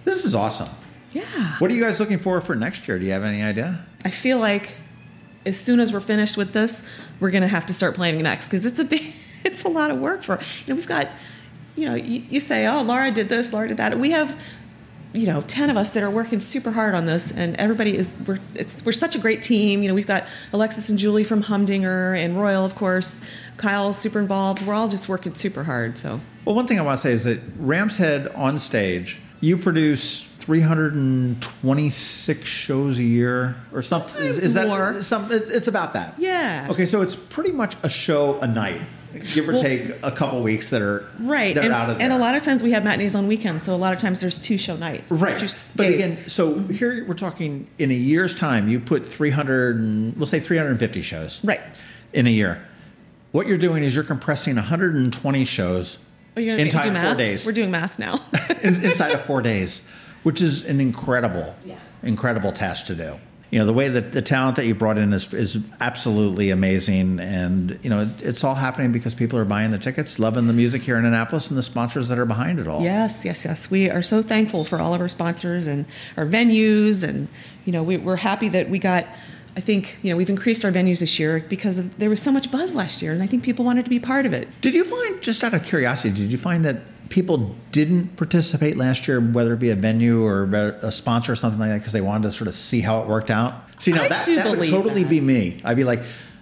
This 0.03 0.25
is 0.25 0.35
awesome. 0.35 0.69
Yeah. 1.13 1.57
What 1.59 1.71
are 1.71 1.75
you 1.75 1.83
guys 1.83 1.99
looking 2.01 2.19
for 2.19 2.41
for 2.41 2.55
next 2.55 2.87
year? 2.87 2.99
Do 2.99 3.07
you 3.07 3.13
have 3.13 3.25
any 3.25 3.43
idea? 3.43 3.85
I 4.05 4.11
feel 4.11 4.39
like 4.39 4.73
as 5.47 5.59
soon 5.59 5.81
as 5.81 5.93
we're 5.93 6.01
finished 6.01 6.37
with 6.37 6.53
this, 6.53 6.83
we're 7.19 7.31
going 7.31 7.43
to 7.43 7.49
have 7.49 7.67
to 7.67 7.73
start 7.73 7.95
planning 7.95 8.23
next 8.23 8.49
because 8.49 8.67
it's 8.67 8.79
a 8.79 8.85
big, 8.85 9.03
it's 9.45 9.65
a 9.65 9.69
lot 9.69 9.91
of 9.91 9.99
work 9.99 10.23
for. 10.23 10.39
You 10.67 10.69
know, 10.69 10.75
we've 10.77 10.87
got, 10.87 11.09
you 11.77 11.89
know, 11.89 11.95
you, 11.95 12.23
you 12.29 12.41
say, 12.41 12.67
oh, 12.67 12.83
Laura 12.83 13.11
did 13.11 13.29
this, 13.29 13.53
Laura 13.53 13.69
did 13.69 13.79
that. 13.79 13.99
We 13.99 14.11
have, 14.11 14.41
you 15.13 15.27
know, 15.27 15.41
ten 15.41 15.71
of 15.71 15.77
us 15.77 15.91
that 15.91 16.05
are 16.05 16.11
working 16.11 16.39
super 16.39 16.71
hard 16.71 16.95
on 16.95 17.05
this, 17.07 17.33
and 17.33 17.57
everybody 17.57 17.97
is 17.97 18.17
we're 18.27 18.39
it's 18.55 18.85
we're 18.85 18.93
such 18.93 19.17
a 19.17 19.19
great 19.19 19.43
team. 19.43 19.83
You 19.83 19.89
know, 19.89 19.95
we've 19.95 20.07
got 20.07 20.25
Alexis 20.53 20.89
and 20.89 20.97
Julie 20.97 21.25
from 21.25 21.43
Humdinger 21.43 22.15
and 22.15 22.41
Royal, 22.41 22.65
of 22.65 22.77
course. 22.77 23.21
Kyle's 23.57 23.99
super 23.99 24.21
involved. 24.21 24.65
We're 24.65 24.75
all 24.75 24.87
just 24.87 25.09
working 25.09 25.35
super 25.35 25.65
hard. 25.65 25.99
So 25.99 26.21
Well, 26.45 26.55
one 26.55 26.69
thing 26.69 26.79
I 26.79 26.83
want 26.83 26.99
to 26.99 27.03
say 27.03 27.11
is 27.11 27.25
that 27.25 27.41
Ram's 27.59 27.97
Head 27.97 28.29
on 28.37 28.57
stage, 28.57 29.21
you 29.41 29.57
produce 29.57 30.30
326 30.51 32.49
shows 32.49 32.99
a 32.99 33.03
year 33.03 33.55
or 33.73 33.81
something. 33.83 34.23
Is, 34.23 34.39
is 34.39 34.55
that 34.55 34.67
more. 34.67 35.01
some? 35.03 35.31
It's, 35.31 35.49
it's 35.49 35.69
about 35.69 35.93
that. 35.95 36.15
Yeah. 36.19 36.67
Okay, 36.71 36.87
so 36.87 37.03
it's 37.03 37.15
pretty 37.17 37.53
much 37.53 37.77
a 37.85 37.89
show 37.89 38.39
a 38.41 38.47
night. 38.49 38.81
give 39.35 39.49
or 39.49 39.53
Well- 39.55 39.63
take 39.63 39.91
a 40.03 40.11
couple 40.11 40.43
weeks 40.43 40.71
that 40.71 40.83
are 40.83 41.05
Right. 41.21 41.55
that 41.55 41.63
are 41.63 41.65
And, 41.67 41.73
out 41.75 41.91
of 41.91 41.99
there. 41.99 42.05
and 42.05 42.13
a 42.13 42.19
lot 42.19 42.35
of 42.37 42.43
times 42.43 42.63
we 42.63 42.73
have 42.73 42.85
matinees 42.85 43.15
on 43.15 43.27
weekends, 43.29 43.65
so 43.65 43.75
a 43.75 43.77
lot 43.77 43.93
of 43.93 43.99
times 44.01 44.21
there's 44.21 44.39
two 44.39 44.57
show 44.59 44.77
nights. 44.77 45.11
Right. 45.13 45.39
But 45.77 45.85
days. 45.85 45.95
again, 45.95 46.19
so 46.29 46.59
here 46.69 47.05
we're 47.07 47.15
talking 47.15 47.67
in 47.79 47.91
a 47.91 47.95
year's 47.95 48.35
time, 48.35 48.69
you 48.69 48.79
put 48.81 49.07
300, 49.07 49.77
and, 49.77 50.17
we'll 50.17 50.27
say 50.27 50.41
350 50.41 51.03
shows. 51.03 51.41
Right. 51.45 51.61
In 52.13 52.27
a 52.27 52.31
year. 52.31 52.61
What 53.33 53.47
you're 53.47 53.59
doing 53.59 53.83
is 53.85 53.95
you're 53.95 54.03
compressing 54.05 54.57
120 54.57 55.45
shows 55.45 55.99
Are 56.37 56.43
you 56.43 56.49
gonna 56.53 56.63
inside 56.63 56.83
do 56.83 56.91
math? 56.93 57.07
four 57.09 57.17
days. 57.17 57.47
We're 57.47 57.53
doing 57.53 57.71
math 57.71 57.99
now. 58.01 58.19
inside 58.63 59.13
of 59.13 59.21
four 59.27 59.41
days, 59.43 59.83
which 60.23 60.41
is 60.43 60.65
an 60.65 60.81
incredible, 60.81 61.55
Yeah. 61.65 61.77
incredible 62.03 62.53
task 62.53 62.87
to 62.87 62.95
do. 62.95 63.17
You 63.51 63.59
know, 63.59 63.67
the 63.67 63.73
way 63.73 63.89
that 63.89 64.13
the 64.13 64.23
talent 64.23 64.55
that 64.57 64.67
you 64.67 64.77
brought 64.77 64.97
in 64.97 65.13
is, 65.13 65.33
is 65.35 65.59
absolutely 65.81 66.51
amazing. 66.51 67.19
And, 67.19 67.77
you 67.83 67.91
know, 67.91 68.03
it, 68.03 68.23
it's 68.23 68.45
all 68.45 68.55
happening 68.55 68.93
because 68.93 69.13
people 69.13 69.41
are 69.41 69.45
buying 69.45 69.73
the 69.73 69.79
tickets, 69.79 70.21
loving 70.21 70.47
the 70.47 70.53
music 70.53 70.83
here 70.83 70.97
in 70.97 71.05
Annapolis, 71.05 71.49
and 71.51 71.59
the 71.59 71.63
sponsors 71.63 72.07
that 72.09 72.19
are 72.21 72.27
behind 72.27 72.61
it 72.61 72.69
all. 72.69 72.81
Yes, 72.81 73.25
yes, 73.25 73.45
yes. 73.45 73.69
We 73.69 73.91
are 73.91 74.03
so 74.03 74.23
thankful 74.23 74.65
for 74.65 74.79
all 74.81 74.95
of 74.95 75.01
our 75.01 75.09
sponsors 75.09 75.67
and 75.67 75.85
our 76.17 76.27
venues, 76.27 77.03
and 77.03 77.27
you 77.65 77.73
know 77.73 77.83
we, 77.83 77.97
we're 77.97 78.15
happy 78.17 78.49
that 78.51 78.71
we 78.71 78.79
got. 78.79 79.05
I 79.57 79.61
think 79.61 79.99
you 80.03 80.11
know 80.11 80.17
we've 80.17 80.31
increased 80.31 80.65
our 80.65 80.71
venues 80.71 81.01
this 81.01 81.19
year 81.19 81.45
because 81.49 81.79
of, 81.79 81.99
there 81.99 82.09
was 82.09 82.23
so 82.23 82.31
much 82.31 82.53
buzz 82.53 82.77
last 82.77 83.03
year, 83.03 83.11
and 83.13 83.21
I 83.21 83.27
think 83.27 83.43
people 83.43 83.65
wanted 83.65 83.83
to 83.85 83.91
be 83.91 83.99
part 83.99 84.27
of 84.27 84.33
it. 84.33 84.47
Did 84.61 84.75
you 84.75 84.85
find, 84.85 85.21
just 85.21 85.43
out 85.43 85.55
of 85.55 85.65
curiosity, 85.65 86.15
did 86.15 86.31
you 86.31 86.39
find 86.39 86.65
that 86.65 86.77
people 87.11 87.55
didn't 87.73 88.17
participate 88.17 88.77
last 88.79 89.07
year, 89.07 89.21
whether 89.21 89.53
it 89.53 89.59
be 89.59 89.71
a 89.71 89.75
venue 89.75 90.25
or 90.25 90.45
a 90.83 90.91
sponsor 90.91 91.33
or 91.33 91.37
something 91.37 91.61
like 91.61 91.69
that, 91.69 91.79
because 91.79 91.93
they 91.93 92.01
wanted 92.01 92.23
to 92.23 92.31
sort 92.31 92.49
of 92.49 92.55
see 92.55 92.81
how 92.81 93.03
it 93.03 93.09
worked 93.09 93.31
out? 93.31 93.55
See, 93.79 93.93
now 93.93 94.03
I 94.05 94.09
that, 94.09 94.25
that 94.27 94.59
would 94.59 94.69
totally 94.69 95.03
that. 95.03 95.11
be 95.11 95.21
me. 95.21 95.61
I'd 95.65 95.77
be 95.77 95.85
like, 95.85 96.01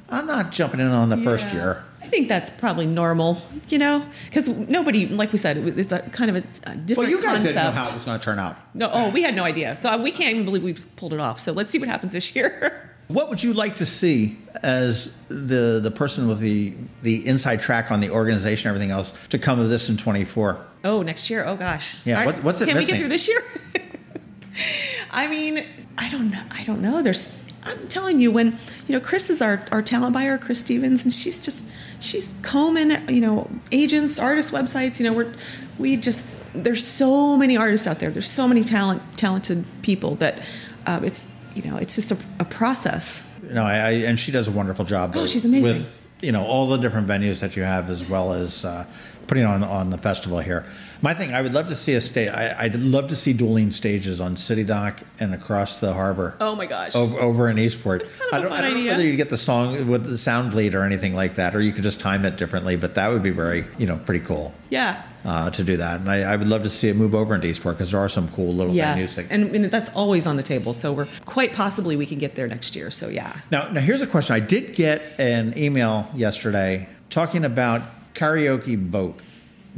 I'm 0.08 0.26
not 0.26 0.52
jumping 0.52 0.80
in 0.80 0.86
on 0.86 1.08
the 1.08 1.16
first 1.16 1.52
year. 1.52 1.84
I 2.00 2.06
think 2.06 2.28
that's 2.28 2.50
probably 2.50 2.86
normal, 2.86 3.42
you 3.68 3.78
know, 3.78 4.06
because 4.26 4.48
nobody, 4.48 5.06
like 5.08 5.32
we 5.32 5.38
said, 5.38 5.56
it's 5.78 5.92
a 5.92 6.00
kind 6.00 6.30
of 6.30 6.36
a, 6.36 6.70
a 6.70 6.76
different 6.76 6.96
Well, 6.96 7.08
you 7.10 7.16
guys 7.16 7.42
concept. 7.42 7.42
didn't 7.54 7.64
know 7.64 7.70
how 7.72 7.88
it 7.88 7.94
was 7.94 8.04
going 8.04 8.18
to 8.18 8.24
turn 8.24 8.38
out. 8.38 8.56
no, 8.74 8.88
oh, 8.92 9.10
we 9.10 9.22
had 9.22 9.34
no 9.34 9.44
idea, 9.44 9.76
so 9.76 10.00
we 10.00 10.10
can't 10.12 10.32
even 10.32 10.44
believe 10.44 10.62
we 10.62 10.74
pulled 10.96 11.12
it 11.12 11.20
off. 11.20 11.40
So 11.40 11.52
let's 11.52 11.70
see 11.70 11.78
what 11.78 11.88
happens 11.88 12.12
this 12.12 12.34
year. 12.36 12.84
What 13.08 13.30
would 13.30 13.42
you 13.42 13.54
like 13.54 13.76
to 13.76 13.86
see 13.86 14.36
as 14.62 15.16
the 15.28 15.80
the 15.82 15.90
person 15.90 16.28
with 16.28 16.40
the 16.40 16.74
the 17.02 17.26
inside 17.26 17.60
track 17.60 17.90
on 17.90 18.00
the 18.00 18.10
organization, 18.10 18.68
and 18.68 18.76
everything 18.76 18.90
else, 18.92 19.14
to 19.30 19.38
come 19.38 19.58
of 19.58 19.70
this 19.70 19.88
in 19.88 19.96
24? 19.96 20.66
Oh, 20.84 21.02
next 21.02 21.30
year. 21.30 21.44
Oh 21.44 21.56
gosh. 21.56 21.96
Yeah, 22.04 22.24
what- 22.26 22.42
what's 22.44 22.60
it 22.60 22.66
Can 22.68 22.76
we 22.76 22.84
get 22.84 22.98
through 22.98 23.08
this 23.08 23.26
year? 23.26 23.42
I 25.10 25.26
mean, 25.28 25.64
I 25.96 26.10
don't 26.10 26.30
know. 26.30 26.42
I 26.50 26.64
don't 26.64 26.82
know. 26.82 27.02
There's. 27.02 27.44
I'm 27.64 27.88
telling 27.88 28.20
you, 28.20 28.30
when 28.30 28.58
you 28.86 28.94
know, 28.94 29.00
Chris 29.00 29.30
is 29.30 29.40
our 29.42 29.64
our 29.72 29.82
talent 29.82 30.12
buyer, 30.12 30.36
Chris 30.38 30.60
Stevens, 30.60 31.04
and 31.04 31.12
she's 31.12 31.38
just 31.38 31.64
she's 32.00 32.32
combing, 32.42 32.90
you 33.08 33.20
know, 33.20 33.50
agents, 33.72 34.18
artists' 34.20 34.50
websites. 34.50 35.00
You 35.00 35.06
know, 35.10 35.12
we're 35.14 35.34
we 35.78 35.96
just 35.96 36.38
there's 36.54 36.86
so 36.86 37.36
many 37.36 37.56
artists 37.56 37.86
out 37.86 37.98
there. 38.00 38.10
There's 38.10 38.30
so 38.30 38.46
many 38.46 38.64
talent 38.64 39.02
talented 39.16 39.64
people 39.82 40.14
that 40.16 40.40
um, 40.86 41.04
it's 41.04 41.26
you 41.58 41.68
know 41.70 41.76
it's 41.76 41.96
just 41.96 42.12
a, 42.12 42.18
a 42.38 42.44
process. 42.44 43.26
No, 43.42 43.64
I, 43.64 43.76
I 43.76 43.90
and 44.08 44.18
she 44.18 44.30
does 44.30 44.46
a 44.46 44.52
wonderful 44.52 44.84
job. 44.84 45.12
Oh, 45.16 45.26
she's 45.26 45.44
amazing. 45.44 45.62
With 45.64 46.10
you 46.20 46.32
know 46.32 46.44
all 46.44 46.68
the 46.68 46.76
different 46.76 47.08
venues 47.08 47.40
that 47.40 47.56
you 47.56 47.62
have, 47.64 47.90
as 47.90 48.08
well 48.08 48.32
as 48.32 48.64
uh, 48.64 48.84
putting 49.28 49.44
on 49.44 49.62
on 49.62 49.90
the 49.90 49.98
festival 49.98 50.38
here. 50.40 50.66
My 51.00 51.14
thing, 51.14 51.32
I 51.32 51.42
would 51.42 51.54
love 51.54 51.68
to 51.68 51.76
see 51.76 51.94
a 51.94 52.00
stage. 52.00 52.28
I, 52.28 52.56
I'd 52.64 52.74
love 52.74 53.06
to 53.08 53.14
see 53.14 53.32
dueling 53.32 53.70
stages 53.70 54.20
on 54.20 54.34
City 54.34 54.64
Dock 54.64 55.00
and 55.20 55.32
across 55.32 55.78
the 55.78 55.92
harbor. 55.92 56.36
Oh 56.40 56.56
my 56.56 56.66
gosh. 56.66 56.96
Over, 56.96 57.16
over 57.20 57.48
in 57.48 57.56
Eastport. 57.58 58.00
kind 58.02 58.12
of 58.12 58.32
I 58.32 58.38
a 58.38 58.40
don't, 58.40 58.50
fun 58.50 58.58
I 58.58 58.70
don't 58.70 58.84
know 58.84 58.90
whether 58.90 59.04
you'd 59.04 59.16
get 59.16 59.28
the 59.28 59.38
song 59.38 59.86
with 59.88 60.04
the 60.08 60.18
sound 60.18 60.50
bleed 60.50 60.74
or 60.74 60.82
anything 60.82 61.14
like 61.14 61.36
that, 61.36 61.54
or 61.54 61.60
you 61.60 61.70
could 61.72 61.84
just 61.84 62.00
time 62.00 62.24
it 62.24 62.36
differently. 62.36 62.74
But 62.74 62.94
that 62.96 63.08
would 63.10 63.22
be 63.22 63.30
very, 63.30 63.64
you 63.78 63.86
know, 63.86 63.96
pretty 63.98 64.24
cool 64.24 64.52
Yeah. 64.70 65.00
uh, 65.24 65.50
to 65.50 65.62
do 65.62 65.76
that. 65.76 66.00
And 66.00 66.10
I, 66.10 66.22
I 66.32 66.36
would 66.36 66.48
love 66.48 66.64
to 66.64 66.70
see 66.70 66.88
it 66.88 66.96
move 66.96 67.14
over 67.14 67.32
into 67.32 67.46
Eastport 67.46 67.76
because 67.76 67.92
there 67.92 68.00
are 68.00 68.08
some 68.08 68.26
cool 68.30 68.52
little 68.52 68.72
venues. 68.74 68.96
Yes, 68.96 69.16
That, 69.16 69.26
and, 69.30 69.54
and 69.54 69.64
that's 69.66 69.90
always 69.90 70.26
on 70.26 70.36
the 70.36 70.42
table. 70.42 70.72
So 70.72 70.92
we're 70.92 71.06
quite 71.26 71.52
possibly 71.52 71.94
we 71.94 72.06
can 72.06 72.18
get 72.18 72.34
there 72.34 72.48
next 72.48 72.74
year. 72.74 72.90
So 72.90 73.08
yeah. 73.08 73.38
Now, 73.52 73.68
now 73.68 73.80
here's 73.82 74.02
a 74.02 74.06
question. 74.08 74.34
I 74.34 74.40
did 74.40 74.74
get 74.74 75.00
an 75.20 75.56
email 75.56 76.08
yesterday 76.16 76.88
talking 77.08 77.44
about 77.44 77.82
karaoke 78.18 78.76
boat. 78.90 79.18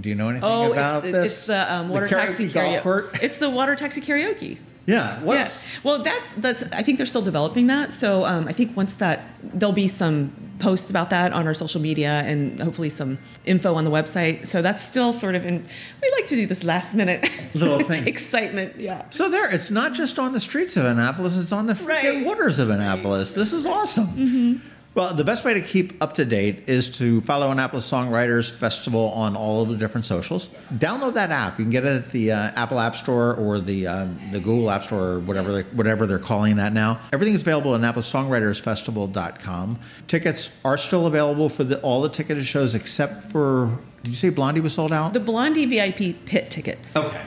Do 0.00 0.08
you 0.08 0.14
know 0.14 0.28
anything 0.30 0.48
Oh, 0.48 0.72
about 0.72 1.04
it's 1.04 1.12
the, 1.12 1.20
this? 1.22 1.32
it's 1.32 1.46
the 1.46 1.72
um, 1.74 1.88
water 1.88 2.06
karaoke 2.06 2.10
taxi 2.10 2.48
karaoke. 2.48 3.22
It's 3.22 3.38
the 3.38 3.50
water 3.50 3.74
taxi 3.76 4.00
karaoke. 4.00 4.58
Yeah. 4.86 5.22
What's, 5.22 5.62
yeah. 5.62 5.68
Well, 5.84 6.02
that's 6.02 6.34
that's. 6.36 6.62
I 6.72 6.82
think 6.82 6.96
they're 6.96 7.06
still 7.06 7.22
developing 7.22 7.66
that. 7.68 7.92
So 7.92 8.24
um, 8.24 8.48
I 8.48 8.52
think 8.52 8.76
once 8.76 8.94
that 8.94 9.20
there'll 9.42 9.74
be 9.74 9.88
some 9.88 10.32
posts 10.58 10.90
about 10.90 11.10
that 11.10 11.32
on 11.32 11.46
our 11.46 11.54
social 11.54 11.80
media 11.80 12.22
and 12.26 12.58
hopefully 12.60 12.90
some 12.90 13.18
info 13.44 13.74
on 13.74 13.84
the 13.84 13.90
website. 13.90 14.46
So 14.46 14.62
that's 14.62 14.82
still 14.82 15.12
sort 15.12 15.34
of 15.34 15.44
in. 15.46 15.64
We 16.02 16.10
like 16.16 16.26
to 16.28 16.34
do 16.34 16.46
this 16.46 16.64
last 16.64 16.94
minute 16.94 17.28
Little 17.54 17.80
thing 17.80 18.08
excitement. 18.08 18.80
Yeah. 18.80 19.04
So 19.10 19.28
there, 19.28 19.52
it's 19.54 19.70
not 19.70 19.92
just 19.92 20.18
on 20.18 20.32
the 20.32 20.40
streets 20.40 20.76
of 20.78 20.86
Annapolis; 20.86 21.38
it's 21.40 21.52
on 21.52 21.66
the 21.66 21.74
freaking 21.74 21.86
Right. 21.88 22.04
Mm-hmm. 22.04 22.26
waters 22.26 22.58
of 22.58 22.70
Annapolis. 22.70 23.34
This 23.34 23.52
is 23.52 23.66
awesome. 23.66 24.62
Well, 24.92 25.14
the 25.14 25.22
best 25.22 25.44
way 25.44 25.54
to 25.54 25.60
keep 25.60 26.02
up 26.02 26.14
to 26.14 26.24
date 26.24 26.68
is 26.68 26.88
to 26.98 27.20
follow 27.20 27.52
Annapolis 27.52 27.88
Songwriters 27.88 28.52
Festival 28.52 29.10
on 29.10 29.36
all 29.36 29.62
of 29.62 29.68
the 29.68 29.76
different 29.76 30.04
socials. 30.04 30.50
Download 30.74 31.14
that 31.14 31.30
app. 31.30 31.60
You 31.60 31.64
can 31.64 31.70
get 31.70 31.84
it 31.84 32.02
at 32.02 32.10
the 32.10 32.32
uh, 32.32 32.50
Apple 32.56 32.80
App 32.80 32.96
Store 32.96 33.34
or 33.36 33.60
the 33.60 33.86
uh, 33.86 34.08
the 34.32 34.40
Google 34.40 34.68
App 34.68 34.82
Store 34.82 35.12
or 35.12 35.20
whatever 35.20 35.52
they, 35.52 35.62
whatever 35.62 36.06
they're 36.06 36.18
calling 36.18 36.56
that 36.56 36.72
now. 36.72 37.00
Everything 37.12 37.34
is 37.34 37.42
available 37.42 37.72
at 37.76 37.80
AnnapolisSongwritersFestival.com. 37.80 39.78
Tickets 40.08 40.56
are 40.64 40.76
still 40.76 41.06
available 41.06 41.48
for 41.48 41.62
the, 41.62 41.80
all 41.82 42.02
the 42.02 42.08
ticketed 42.08 42.44
shows 42.44 42.74
except 42.74 43.30
for. 43.30 43.80
Did 44.02 44.10
you 44.10 44.16
say 44.16 44.30
Blondie 44.30 44.60
was 44.60 44.74
sold 44.74 44.92
out? 44.92 45.12
The 45.12 45.20
Blondie 45.20 45.66
VIP 45.66 46.24
pit 46.24 46.50
tickets. 46.50 46.96
Okay. 46.96 47.22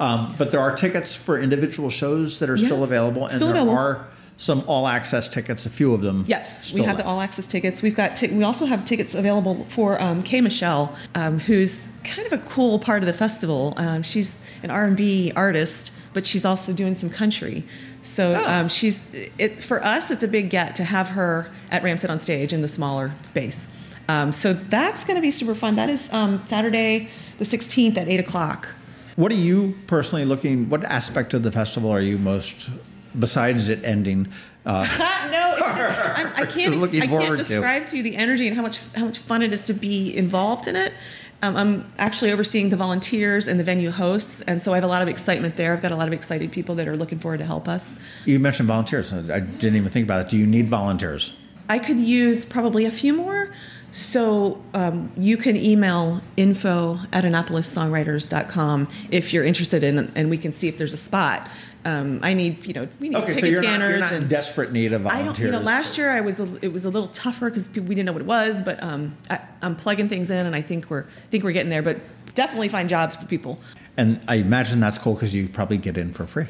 Um, 0.00 0.34
but 0.36 0.50
there 0.50 0.58
are 0.58 0.74
tickets 0.74 1.14
for 1.14 1.38
individual 1.38 1.90
shows 1.90 2.40
that 2.40 2.50
are 2.50 2.56
still 2.56 2.82
available, 2.82 3.22
and 3.26 3.32
still 3.32 3.46
there 3.48 3.56
available. 3.56 3.78
are 3.78 4.08
some 4.38 4.62
all 4.68 4.86
access 4.86 5.26
tickets, 5.28 5.66
a 5.66 5.70
few 5.70 5.92
of 5.92 6.00
them. 6.00 6.24
Yes, 6.26 6.72
we 6.72 6.82
have 6.82 6.96
the 6.96 7.04
all 7.04 7.20
access 7.20 7.46
tickets. 7.46 7.82
We've 7.82 7.94
got 7.96 8.16
ti- 8.16 8.28
we 8.28 8.44
also 8.44 8.66
have 8.66 8.84
tickets 8.84 9.14
available 9.14 9.66
for 9.68 10.00
um, 10.00 10.22
K. 10.22 10.40
Michelle, 10.40 10.96
um, 11.16 11.38
who's 11.40 11.90
kind 12.04 12.24
of 12.26 12.32
a 12.32 12.38
cool 12.48 12.78
part 12.78 13.02
of 13.02 13.06
the 13.08 13.12
festival. 13.12 13.74
Um, 13.76 14.02
she's 14.02 14.40
an 14.62 14.70
R 14.70 14.84
and 14.84 14.96
B 14.96 15.32
artist, 15.34 15.92
but 16.14 16.24
she's 16.24 16.44
also 16.44 16.72
doing 16.72 16.94
some 16.96 17.10
country. 17.10 17.64
So 18.00 18.32
Oh. 18.36 18.52
um, 18.52 18.68
she's 18.68 19.08
it 19.38 19.60
for 19.62 19.84
us. 19.84 20.10
It's 20.12 20.22
a 20.22 20.28
big 20.28 20.50
get 20.50 20.76
to 20.76 20.84
have 20.84 21.08
her 21.10 21.50
at 21.72 21.82
Ram's 21.82 22.02
Head 22.02 22.10
on 22.12 22.20
stage 22.20 22.52
in 22.52 22.62
the 22.62 22.68
smaller 22.68 23.12
space. 23.22 23.66
Um, 24.08 24.30
so 24.32 24.52
that's 24.54 25.04
going 25.04 25.16
to 25.16 25.20
be 25.20 25.32
super 25.32 25.54
fun. 25.54 25.74
That 25.76 25.90
is 25.90 26.10
um, 26.12 26.42
Saturday 26.46 27.10
the 27.38 27.44
16th 27.44 27.96
at 27.98 28.08
eight 28.08 28.20
o'clock. 28.20 28.68
What 29.16 29.32
are 29.32 29.36
you 29.36 29.76
personally 29.88 30.24
looking? 30.24 30.68
What 30.70 30.84
aspect 30.84 31.34
of 31.34 31.42
the 31.42 31.50
festival 31.50 31.90
are 31.90 32.00
you 32.00 32.18
most, 32.18 32.70
besides 33.18 33.68
it 33.68 33.84
ending? 33.84 34.28
Uh, 34.66 34.86
no, 35.32 35.54
it's, 35.56 35.78
I'm, 36.18 36.26
I 36.28 36.46
can't. 36.46 36.82
I 36.82 37.06
can't 37.06 37.30
to. 37.30 37.36
describe 37.36 37.86
to. 37.88 37.96
you 37.96 38.02
the 38.02 38.16
energy 38.16 38.46
and 38.48 38.56
how 38.56 38.62
much 38.62 38.80
how 38.94 39.04
much 39.06 39.18
fun 39.18 39.42
it 39.42 39.52
is 39.52 39.64
to 39.64 39.74
be 39.74 40.16
involved 40.16 40.66
in 40.66 40.76
it. 40.76 40.92
Um, 41.40 41.56
I'm 41.56 41.92
actually 41.98 42.32
overseeing 42.32 42.68
the 42.70 42.76
volunteers 42.76 43.46
and 43.46 43.60
the 43.60 43.64
venue 43.64 43.92
hosts, 43.92 44.40
and 44.42 44.60
so 44.60 44.72
I 44.72 44.76
have 44.76 44.84
a 44.84 44.88
lot 44.88 45.02
of 45.02 45.08
excitement 45.08 45.56
there. 45.56 45.72
I've 45.72 45.80
got 45.80 45.92
a 45.92 45.96
lot 45.96 46.08
of 46.08 46.12
excited 46.12 46.50
people 46.50 46.74
that 46.74 46.88
are 46.88 46.96
looking 46.96 47.20
forward 47.20 47.38
to 47.38 47.44
help 47.44 47.68
us. 47.68 47.96
you 48.24 48.40
mentioned 48.40 48.66
volunteers. 48.66 49.12
I 49.12 49.38
didn't 49.40 49.76
even 49.76 49.90
think 49.90 50.04
about 50.04 50.26
it. 50.26 50.28
Do 50.28 50.36
you 50.36 50.46
need 50.46 50.68
volunteers? 50.68 51.36
I 51.68 51.78
could 51.78 52.00
use 52.00 52.44
probably 52.44 52.86
a 52.86 52.90
few 52.90 53.14
more. 53.14 53.52
So 53.90 54.62
um, 54.74 55.10
you 55.16 55.36
can 55.36 55.56
email 55.56 56.20
info 56.36 56.98
at 57.12 57.24
AnnapolisSongwriters.com 57.24 58.88
if 59.10 59.32
you're 59.32 59.44
interested 59.44 59.82
in, 59.82 60.12
and 60.14 60.28
we 60.28 60.36
can 60.36 60.52
see 60.52 60.68
if 60.68 60.76
there's 60.76 60.92
a 60.92 60.98
spot. 60.98 61.48
Um, 61.84 62.18
I 62.22 62.34
need, 62.34 62.66
you 62.66 62.74
know, 62.74 62.88
we 63.00 63.08
need 63.10 63.16
Okay, 63.16 63.26
ticket 63.28 63.40
so 63.40 63.46
you're 63.46 63.62
not, 63.62 63.68
scanners 63.68 63.90
you're 63.90 64.00
not 64.00 64.12
in 64.12 64.22
and 64.22 64.30
desperate 64.30 64.72
need 64.72 64.92
of 64.92 65.06
I 65.06 65.10
volunteers. 65.22 65.38
don't, 65.38 65.46
you 65.46 65.52
know, 65.52 65.60
last 65.60 65.96
year 65.96 66.10
I 66.10 66.20
was, 66.20 66.40
a, 66.40 66.58
it 66.60 66.72
was 66.72 66.84
a 66.84 66.90
little 66.90 67.08
tougher 67.08 67.48
because 67.50 67.68
we 67.70 67.80
didn't 67.94 68.04
know 68.06 68.12
what 68.12 68.20
it 68.22 68.26
was, 68.26 68.62
but 68.62 68.82
um, 68.82 69.16
I, 69.30 69.38
I'm 69.62 69.76
plugging 69.76 70.08
things 70.08 70.30
in, 70.30 70.44
and 70.44 70.54
I 70.56 70.60
think 70.60 70.90
we're, 70.90 71.02
I 71.04 71.28
think 71.30 71.44
we're 71.44 71.52
getting 71.52 71.70
there. 71.70 71.82
But 71.82 71.98
definitely 72.34 72.68
find 72.68 72.88
jobs 72.88 73.16
for 73.16 73.26
people. 73.26 73.58
and 73.96 74.20
I 74.28 74.36
imagine 74.36 74.80
that's 74.80 74.98
cool 74.98 75.14
because 75.14 75.34
you 75.34 75.48
probably 75.48 75.78
get 75.78 75.96
in 75.96 76.12
for 76.12 76.26
free. 76.26 76.46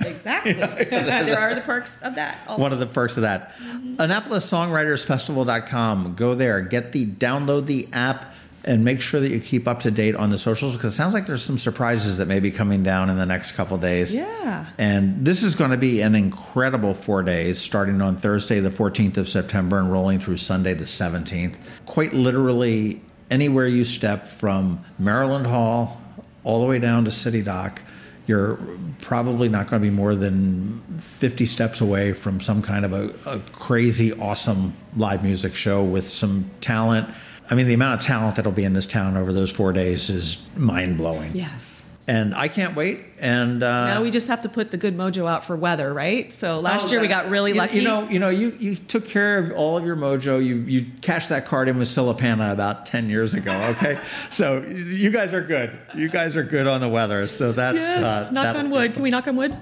Exactly. 0.00 0.52
there 0.54 1.38
are 1.38 1.54
the 1.54 1.60
perks 1.60 2.00
of 2.02 2.14
that. 2.14 2.38
also. 2.46 2.62
One 2.62 2.72
of 2.72 2.78
the 2.78 2.86
perks 2.86 3.16
of 3.16 3.22
that. 3.22 3.52
AnnapolisSongwritersFestival.com. 3.98 6.14
Go 6.14 6.34
there, 6.34 6.60
get 6.60 6.92
the 6.92 7.06
download 7.06 7.66
the 7.66 7.88
app, 7.92 8.34
and 8.64 8.84
make 8.84 9.00
sure 9.00 9.20
that 9.20 9.30
you 9.30 9.40
keep 9.40 9.66
up 9.66 9.80
to 9.80 9.90
date 9.90 10.14
on 10.14 10.30
the 10.30 10.38
socials 10.38 10.76
because 10.76 10.92
it 10.92 10.96
sounds 10.96 11.14
like 11.14 11.26
there's 11.26 11.42
some 11.42 11.58
surprises 11.58 12.18
that 12.18 12.26
may 12.26 12.40
be 12.40 12.50
coming 12.50 12.82
down 12.82 13.08
in 13.08 13.16
the 13.16 13.26
next 13.26 13.52
couple 13.52 13.78
days. 13.78 14.14
Yeah. 14.14 14.66
And 14.78 15.24
this 15.24 15.42
is 15.42 15.54
going 15.54 15.70
to 15.70 15.78
be 15.78 16.02
an 16.02 16.14
incredible 16.14 16.94
four 16.94 17.22
days, 17.22 17.58
starting 17.58 18.02
on 18.02 18.16
Thursday, 18.16 18.60
the 18.60 18.70
14th 18.70 19.16
of 19.16 19.28
September, 19.28 19.78
and 19.78 19.90
rolling 19.90 20.20
through 20.20 20.36
Sunday, 20.36 20.74
the 20.74 20.84
17th. 20.84 21.56
Quite 21.86 22.12
literally, 22.12 23.00
anywhere 23.30 23.66
you 23.66 23.84
step 23.84 24.28
from 24.28 24.84
Maryland 24.98 25.46
Hall 25.46 26.00
all 26.44 26.60
the 26.60 26.68
way 26.68 26.78
down 26.78 27.04
to 27.06 27.10
City 27.10 27.42
Dock, 27.42 27.82
you're 28.26 28.58
probably 29.00 29.48
not 29.48 29.68
going 29.68 29.82
to 29.82 29.88
be 29.88 29.94
more 29.94 30.14
than 30.14 30.80
50 31.00 31.46
steps 31.46 31.80
away 31.80 32.12
from 32.12 32.40
some 32.40 32.62
kind 32.62 32.84
of 32.84 32.92
a, 32.92 33.12
a 33.26 33.40
crazy, 33.52 34.12
awesome 34.12 34.76
live 34.96 35.24
music 35.24 35.54
show 35.54 35.82
with 35.82 36.06
some 36.06 36.48
talent 36.60 37.08
I 37.50 37.54
mean, 37.54 37.66
the 37.66 37.74
amount 37.74 38.00
of 38.00 38.06
talent 38.06 38.36
that'll 38.36 38.52
be 38.52 38.64
in 38.64 38.72
this 38.72 38.86
town 38.86 39.16
over 39.16 39.32
those 39.32 39.50
four 39.50 39.72
days 39.72 40.08
is 40.08 40.46
mind 40.56 40.96
blowing. 40.96 41.34
Yes. 41.34 41.78
And 42.06 42.34
I 42.34 42.48
can't 42.48 42.74
wait. 42.74 43.00
And 43.18 43.62
uh, 43.62 43.86
now 43.86 44.02
we 44.02 44.10
just 44.10 44.28
have 44.28 44.42
to 44.42 44.48
put 44.48 44.70
the 44.70 44.76
good 44.76 44.96
mojo 44.96 45.28
out 45.28 45.44
for 45.44 45.54
weather, 45.54 45.92
right? 45.92 46.32
So 46.32 46.58
last 46.58 46.86
oh, 46.86 46.90
year 46.90 47.00
we 47.00 47.06
got 47.06 47.28
really 47.28 47.52
you, 47.52 47.58
lucky. 47.58 47.78
You 47.78 47.84
know, 47.84 48.08
you 48.08 48.18
know, 48.18 48.30
you, 48.30 48.52
you 48.58 48.74
took 48.74 49.04
care 49.04 49.38
of 49.38 49.52
all 49.52 49.76
of 49.76 49.84
your 49.84 49.94
mojo. 49.96 50.44
You 50.44 50.56
you 50.56 50.86
cashed 51.02 51.28
that 51.28 51.46
card 51.46 51.68
in 51.68 51.78
with 51.78 51.86
Silipana 51.86 52.52
about 52.52 52.86
ten 52.86 53.08
years 53.08 53.34
ago. 53.34 53.52
Okay, 53.76 53.96
so 54.30 54.64
you 54.66 55.10
guys 55.10 55.32
are 55.32 55.42
good. 55.42 55.78
You 55.94 56.08
guys 56.08 56.36
are 56.36 56.42
good 56.42 56.66
on 56.66 56.80
the 56.80 56.88
weather. 56.88 57.28
So 57.28 57.52
that's 57.52 57.78
yes. 57.78 57.98
uh, 57.98 58.30
knock 58.32 58.56
on 58.56 58.70
wood. 58.70 58.94
Can 58.94 59.02
we 59.02 59.10
knock 59.10 59.28
on 59.28 59.36
wood? 59.36 59.56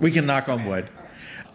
We 0.00 0.10
can 0.10 0.26
knock 0.26 0.48
on 0.48 0.64
wood. 0.64 0.88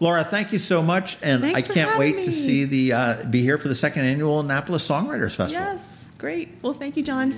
Laura, 0.00 0.24
thank 0.24 0.52
you 0.52 0.58
so 0.58 0.82
much, 0.82 1.18
and 1.22 1.42
Thanks 1.42 1.68
I 1.70 1.72
can't 1.74 1.98
wait 1.98 2.16
me. 2.16 2.22
to 2.24 2.32
see 2.32 2.64
the 2.64 2.92
uh, 2.92 3.24
be 3.26 3.42
here 3.42 3.58
for 3.58 3.68
the 3.68 3.74
second 3.74 4.04
annual 4.06 4.40
Annapolis 4.40 4.86
Songwriters 4.88 5.36
Festival. 5.36 5.64
Yes, 5.66 6.10
great. 6.16 6.48
Well, 6.62 6.72
thank 6.72 6.96
you, 6.96 7.02
John. 7.02 7.30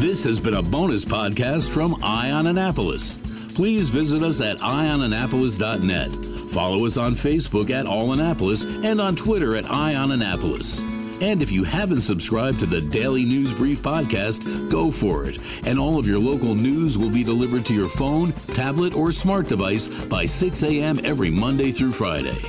This 0.00 0.22
has 0.24 0.38
been 0.40 0.54
a 0.54 0.62
bonus 0.62 1.04
podcast 1.04 1.68
from 1.70 2.02
Eye 2.02 2.30
on 2.30 2.46
Annapolis. 2.46 3.16
Please 3.56 3.88
visit 3.88 4.22
us 4.22 4.40
at 4.40 4.58
eyeonannapolis.net. 4.58 6.50
Follow 6.52 6.86
us 6.86 6.96
on 6.96 7.14
Facebook 7.14 7.70
at 7.70 7.86
All 7.86 8.12
Annapolis 8.12 8.64
and 8.64 9.00
on 9.00 9.16
Twitter 9.16 9.56
at 9.56 9.68
Eye 9.70 9.94
on 9.94 10.12
Annapolis. 10.12 10.82
And 11.22 11.40
if 11.40 11.52
you 11.52 11.62
haven't 11.62 12.00
subscribed 12.00 12.58
to 12.60 12.66
the 12.66 12.80
Daily 12.80 13.24
News 13.24 13.54
Brief 13.54 13.80
podcast, 13.80 14.68
go 14.68 14.90
for 14.90 15.24
it. 15.24 15.38
And 15.64 15.78
all 15.78 15.96
of 15.96 16.06
your 16.06 16.18
local 16.18 16.56
news 16.56 16.98
will 16.98 17.10
be 17.10 17.22
delivered 17.22 17.64
to 17.66 17.74
your 17.74 17.88
phone, 17.88 18.32
tablet, 18.48 18.92
or 18.92 19.12
smart 19.12 19.46
device 19.46 19.86
by 19.86 20.26
6 20.26 20.64
a.m. 20.64 20.98
every 21.04 21.30
Monday 21.30 21.70
through 21.70 21.92
Friday. 21.92 22.40